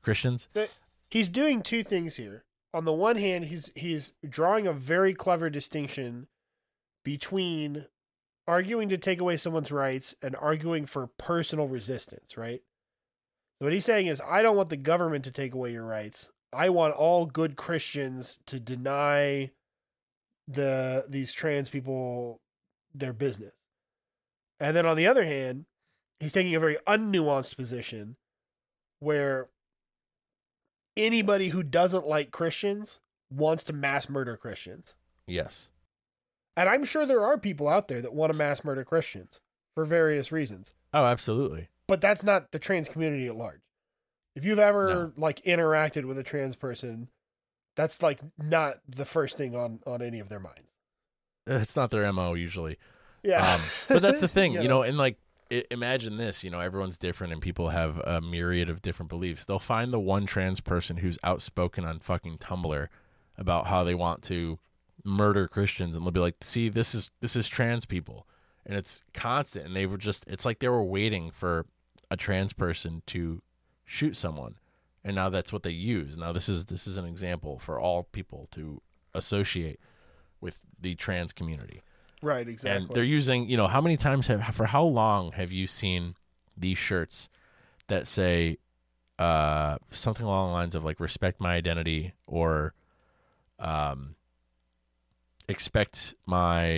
[0.03, 0.49] Christians.
[0.55, 0.71] that
[1.11, 2.45] he's doing two things here.
[2.75, 6.29] On the one hand, he's he's drawing a very clever distinction
[7.05, 7.87] between
[8.47, 12.63] arguing to take away someone's rights and arguing for personal resistance, right?
[13.59, 16.31] So what he's saying is I don't want the government to take away your rights.
[16.53, 19.51] I want all good Christians to deny
[20.47, 22.41] the these trans people
[22.95, 23.55] their business.
[24.61, 25.67] And then on the other hand,
[26.21, 28.17] he's taking a very unnuanced position
[29.01, 29.49] where
[30.97, 32.99] anybody who doesn't like Christians
[33.31, 34.95] wants to mass murder Christians.
[35.27, 35.69] Yes.
[36.57, 39.41] And I'm sure there are people out there that want to mass murder Christians
[39.75, 40.73] for various reasons.
[40.93, 41.69] Oh, absolutely.
[41.89, 43.61] But that's not the trans community at large.
[44.37, 47.09] If you've ever like interacted with a trans person,
[47.75, 50.69] that's like not the first thing on on any of their minds.
[51.47, 52.79] It's not their mo usually.
[53.23, 53.55] Yeah.
[53.55, 55.17] Um, but that's the thing, you know, and like
[55.71, 59.45] imagine this, you know, everyone's different and people have a myriad of different beliefs.
[59.45, 62.89] They'll find the one trans person who's outspoken on fucking Tumblr
[63.39, 64.59] about how they want to
[65.05, 68.27] murder Christians and they'll be like, "See, this is this is trans people."
[68.67, 71.65] And it's constant and they were just it's like they were waiting for
[72.11, 73.43] a trans person to
[73.85, 74.57] shoot someone.
[75.05, 76.17] And now that's what they use.
[76.17, 78.83] Now this is this is an example for all people to
[79.15, 79.81] associate
[80.41, 81.83] with the trans community
[82.23, 82.85] right, exactly.
[82.85, 86.15] and they're using you know how many times have for how long have you seen
[86.57, 87.29] these shirts
[87.89, 88.59] that say
[89.19, 92.75] uh something along the lines of like respect my identity or
[93.59, 94.15] um
[95.49, 96.69] expect my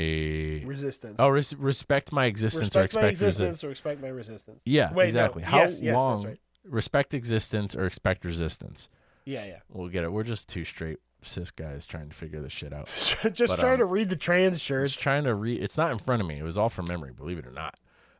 [0.65, 1.17] resistance.
[1.19, 4.61] oh res- respect my existence or respect my expect resi- existence or expect my resistance.
[4.65, 5.07] yeah Wait, no.
[5.09, 6.41] exactly how Yes, yes, long right.
[6.65, 8.89] respect existence or expect resistance
[9.25, 9.59] Yeah, yeah.
[9.69, 12.87] we'll get it we're just two straight cis guys trying to figure this shit out
[13.33, 14.93] Just But, trying um, to read the trans shirts.
[14.93, 15.63] trying to read.
[15.63, 16.39] It's not in front of me.
[16.39, 17.13] It was all from memory.
[17.13, 17.75] Believe it or not.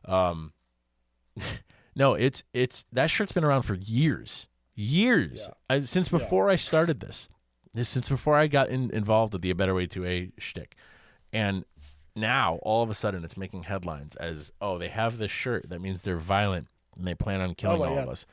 [0.05, 0.53] Um,
[1.95, 5.47] no, it's it's that shirt's been around for years, years.
[5.47, 5.53] Yeah.
[5.77, 6.19] I, since Yeah.
[6.19, 7.27] before I started this
[7.75, 10.75] since before I got in, involved with the A Better Way to A shtick,
[11.31, 11.65] and
[12.15, 15.79] now all of a sudden it's making headlines as oh they have this shirt that
[15.79, 16.67] means they're violent
[16.97, 18.03] and they plan on killing my all God.
[18.03, 18.25] of us.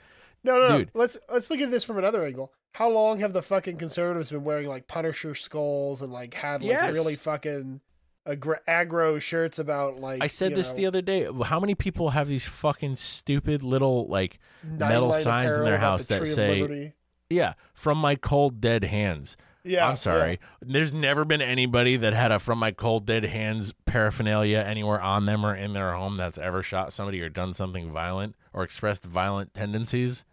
[0.42, 0.90] No, no, Dude.
[0.94, 1.00] no.
[1.00, 2.52] Let's let's look at this from another angle.
[2.72, 6.70] How long have the fucking conservatives been wearing like Punisher skulls and like had like
[6.70, 6.94] Yes.
[6.94, 7.80] really fucking
[8.26, 11.28] aggr- aggro shirts about like I said this know, the other day.
[11.44, 16.18] How many people have these fucking stupid little like metal signs in their house the
[16.20, 16.92] that say Liberty.
[17.30, 19.36] Yeah, from my cold dead hands.
[19.64, 20.40] Yeah, I'm sorry.
[20.62, 25.26] There's never been anybody that had a from my cold dead hands paraphernalia anywhere on
[25.26, 29.04] them or in their home that's ever shot somebody or done something violent or expressed
[29.04, 30.24] violent tendencies.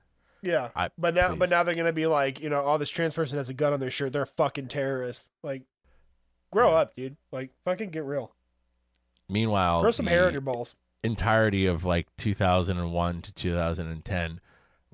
[0.41, 1.39] Yeah, I- but now, please.
[1.39, 3.73] but now they're gonna be like, you know, oh, this trans person has a gun
[3.73, 4.13] on their shirt.
[4.13, 5.27] They're a fucking terrorist.
[5.43, 5.63] Like,
[6.53, 6.75] grow Yeah.
[6.77, 7.17] up, dude.
[7.31, 8.31] Like, fucking get real.
[9.27, 10.75] Meanwhile, Grow some hair on your balls.
[11.03, 14.39] entirety of like 2001 to 2010,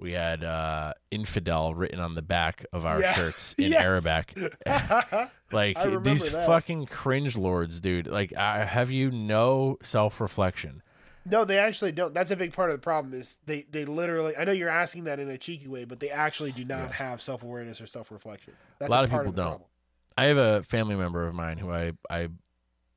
[0.01, 3.13] we had uh, infidel written on the back of our Yeah.
[3.13, 3.83] shirts in Yes.
[3.83, 4.37] Arabic.
[5.53, 6.47] Like these that.
[6.47, 8.07] fucking cringe lords, dude.
[8.07, 10.81] Like, I, have you no self reflection?
[11.25, 12.13] No, they actually don't.
[12.13, 13.13] That's a big part of the problem.
[13.13, 14.35] Is they they literally?
[14.37, 17.21] I know you're asking that in a cheeky way, but they actually do not have
[17.21, 18.53] self awareness or self reflection.
[18.79, 19.45] That's lot of part people don't.
[19.49, 19.69] problem.
[20.17, 22.29] I have a family member of mine who I I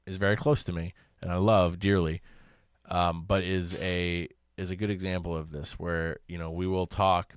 [0.06, 2.22] is very close to me and I love dearly,
[2.88, 6.86] um, but is a is a good example of this where you know we will
[6.86, 7.34] talk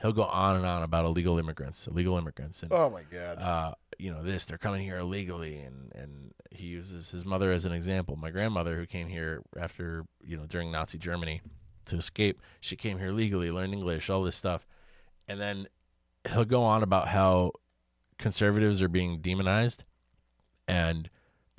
[0.00, 3.38] he'll go on and on about illegal immigrants, illegal immigrants, and Oh my god.
[3.38, 5.58] uh, you know this they're coming here illegally.
[5.58, 8.16] And and he uses his mother as an example.
[8.16, 11.40] My grandmother who came here after you know during nazi germany
[11.86, 14.66] to escape she came here legally learned english all this stuff.
[15.28, 15.68] And then
[16.30, 17.52] he'll go on about how
[18.18, 19.84] conservatives are being demonized
[20.68, 21.08] and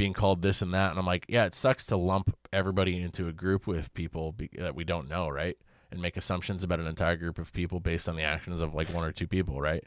[0.01, 3.27] being called this and that and i'm like yeah it sucks to lump everybody into
[3.27, 5.57] a group with people be- that we don't know right
[5.91, 8.87] and make assumptions about an entire group of people based on the actions of like
[8.89, 9.83] one or two people right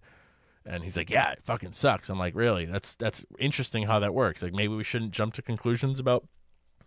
[0.67, 2.65] and he's like, "Yeah, it fucking sucks." I'm like, "Really?
[2.65, 4.43] That's that's interesting how that works.
[4.43, 6.27] Like maybe we shouldn't jump to conclusions about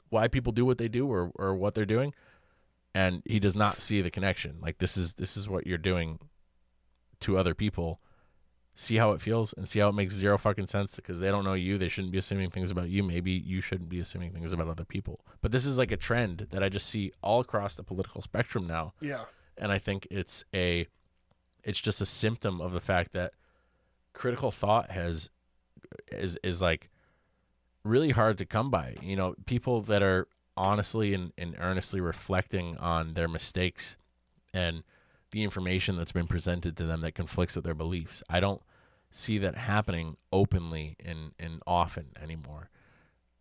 [0.09, 2.13] why people do what they do or or what they're doing."
[2.95, 4.57] And he does not see the connection.
[4.61, 6.19] Like this is this is what you're doing
[7.19, 8.01] to other people.
[8.79, 11.43] See how it feels and see how it makes zero fucking sense because they don't
[11.43, 11.79] know you.
[11.79, 13.01] They shouldn't be assuming things about you.
[13.01, 15.21] Maybe you shouldn't be assuming things about other people.
[15.41, 18.67] But this is like a trend that I just see all across the political spectrum
[18.67, 19.23] now yeah.
[19.57, 20.85] and I think it's a
[21.63, 23.33] it's just a symptom of the fact that
[24.13, 25.31] critical thought has
[26.11, 26.89] is is like
[27.83, 28.95] really hard to come by.
[29.01, 33.97] You know, people that are honestly and, and earnestly reflecting on their mistakes
[34.53, 34.83] and
[35.37, 38.23] the information that's been presented to them that conflicts with their beliefs.
[38.27, 38.59] I don't
[39.11, 42.69] see that happening openly and, and often anymore.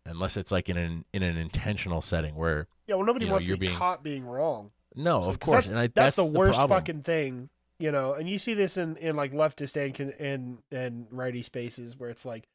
[0.05, 3.33] Unless it's like in an in an intentional setting where Yeah, well nobody You know,
[3.33, 4.69] wants to you're be being- caught being wrong.
[4.95, 6.79] no, So- of course, that's, and I, that's, the worst problem.
[6.79, 7.49] fucking thing,
[7.79, 8.13] you know.
[8.13, 12.25] And you see this in in like leftist and and and righty spaces where it's
[12.25, 12.47] like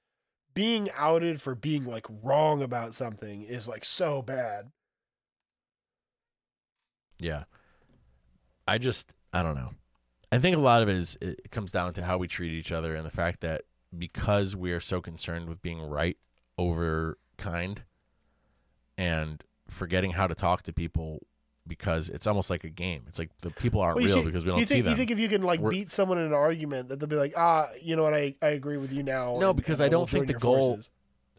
[0.54, 4.70] being outed for being like wrong about something is like so bad.
[7.18, 7.44] Yeah.
[8.66, 9.70] I just I don't know.
[10.30, 12.72] I think a lot of it is it comes down to how we treat each
[12.72, 13.62] other and the fact that
[13.96, 16.16] because we are so concerned with being right
[16.58, 17.82] over kind
[18.96, 21.20] and forgetting how to talk to people
[21.66, 23.04] because it's almost like a game.
[23.08, 24.90] It's like the people aren't Well, real see- because we don't think, see them.
[24.92, 27.16] You think if you can like We're- beat someone in an argument that they'll be
[27.16, 29.38] like, ah, you know what, I, I agree with you now.
[29.38, 30.90] No, and- because and I don't think the goal- forces."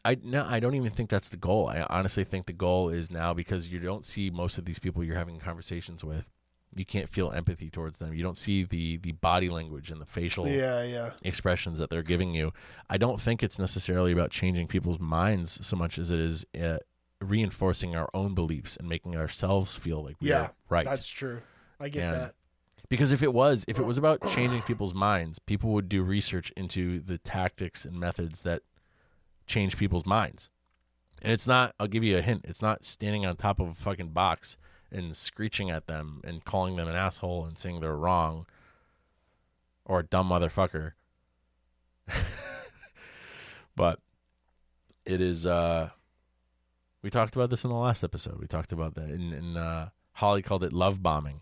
[0.06, 1.68] I no, I don't even think that's the goal.
[1.70, 5.02] I honestly think the goal is now because you don't see most of these people
[5.02, 6.30] you're having conversations with.
[6.76, 8.14] You can't feel empathy towards them.
[8.14, 11.12] You don't see the the body language and the facial Yeah, yeah.
[11.24, 12.52] expressions that they're giving you.
[12.90, 16.78] I don't think it's necessarily about changing people's minds so much as it is uh,
[17.22, 20.86] reinforcing our own beliefs and making ourselves feel like we Yeah, are right.
[20.86, 21.42] That's true.
[21.80, 22.36] I get And- that.
[22.90, 26.52] because if it was, if it was about changing people's minds, people would do research
[26.58, 28.62] into the tactics and methods that
[29.48, 30.50] change people's minds.
[31.22, 31.74] And it's not.
[31.80, 32.42] I'll give you a hint.
[32.46, 34.58] It's not standing on top of a fucking box
[34.94, 38.46] and screeching at them and calling them an asshole and saying they're wrong
[39.86, 40.92] or a dumb motherfucker.
[43.76, 44.00] but
[45.06, 45.46] it is.
[45.46, 45.90] uh
[47.02, 48.40] We talked about this in the last episode.
[48.40, 51.42] We talked about that, and, and uh, Holly called it love bombing.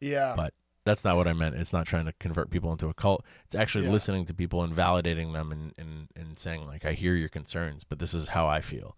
[0.00, 0.34] Yeah.
[0.36, 0.54] But
[0.84, 1.54] that's not what I meant.
[1.54, 3.24] It's not trying to convert people into a cult.
[3.46, 3.92] It's actually Yeah.
[3.92, 7.84] listening to people and validating them and, and, and saying, like, I hear your concerns,
[7.84, 8.96] but this is how I feel.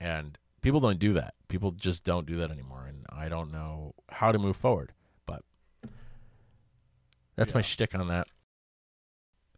[0.00, 1.34] And people don't do that.
[1.48, 2.86] People just don't do that anymore.
[2.86, 4.92] And I don't know how to move forward.
[5.26, 5.42] But
[7.36, 7.64] that's my Yeah.
[7.66, 8.28] shtick on that.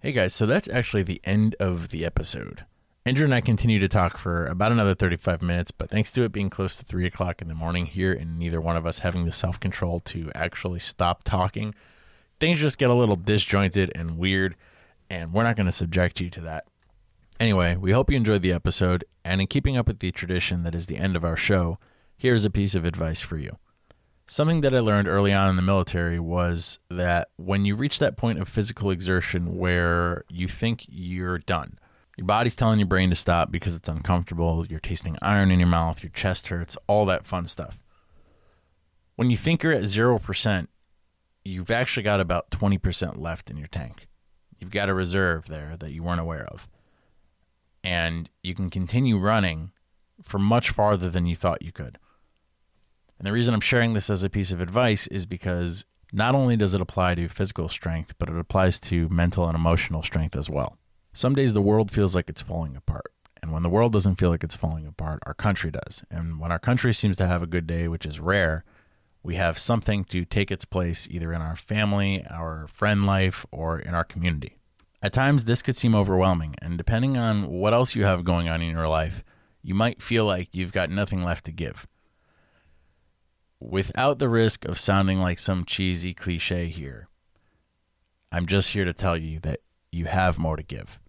[0.00, 2.64] Hey guys, so that's actually the end of the episode.
[3.04, 6.30] Andrew and I continue to talk for about another 35 minutes, but thanks to it
[6.32, 9.24] being close to 3 o'clock in the morning here and neither one of us having
[9.24, 11.74] the self control to actually stop talking,
[12.38, 14.54] things just get a little disjointed and weird,
[15.10, 16.64] and we're not going to subject you to that.
[17.40, 20.74] Anyway, we hope you enjoyed the episode, and in keeping up with the tradition that
[20.74, 21.78] is the end of our show,
[22.16, 23.58] here's a piece of advice for you.
[24.26, 28.16] Something that I learned early on in the military was that when you reach that
[28.16, 31.78] point of physical exertion where you think you're done,
[32.16, 35.68] your body's telling your brain to stop because it's uncomfortable, you're tasting iron in your
[35.68, 37.78] mouth, your chest hurts, all that fun stuff.
[39.16, 40.68] When you think you're at 0%,
[41.44, 44.06] you've actually got about 20% left in your tank.
[44.58, 46.68] You've got a reserve there that you weren't aware of.
[47.84, 49.72] And you can continue running
[50.22, 51.98] for much farther than you thought you could.
[53.18, 56.56] And the reason I'm sharing this as a piece of advice is because not only
[56.56, 60.50] does it apply to physical strength, but it applies to mental and emotional strength as
[60.50, 60.78] well.
[61.12, 63.12] Some days the world feels like it's falling apart.
[63.42, 66.04] And when the world doesn't feel like it's falling apart, our country does.
[66.10, 68.64] And when our country seems to have a good day, which is rare,
[69.22, 73.78] we have something to take its place either in our family, our friend life, or
[73.78, 74.58] in our community.
[75.02, 78.62] At times, this could seem overwhelming, and depending on what else you have going on
[78.62, 79.24] in your life,
[79.60, 81.88] you might feel like you've got nothing left to give.
[83.58, 87.08] Without the risk of sounding like some cheesy cliche here,
[88.30, 89.60] I'm just here to tell you that
[89.90, 91.00] you have more to give.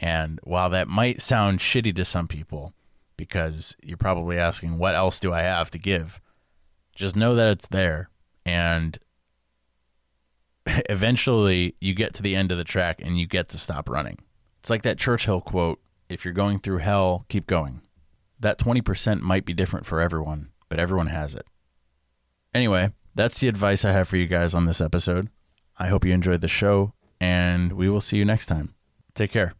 [0.00, 2.72] And while that might sound shitty to some people,
[3.16, 6.20] because you're probably asking, what else do I have to give?
[6.94, 8.08] Just know that it's there.
[8.44, 8.98] And
[10.88, 14.18] eventually you get to the end of the track and you get to stop running.
[14.60, 17.80] It's like that Churchill quote if you're going through hell, keep going.
[18.38, 21.46] That 20% might be different for everyone, but everyone has it.
[22.54, 25.28] Anyway, that's the advice I have for you guys on this episode.
[25.78, 28.74] I hope you enjoyed the show, and we will see you next time.
[29.14, 29.54] Take care.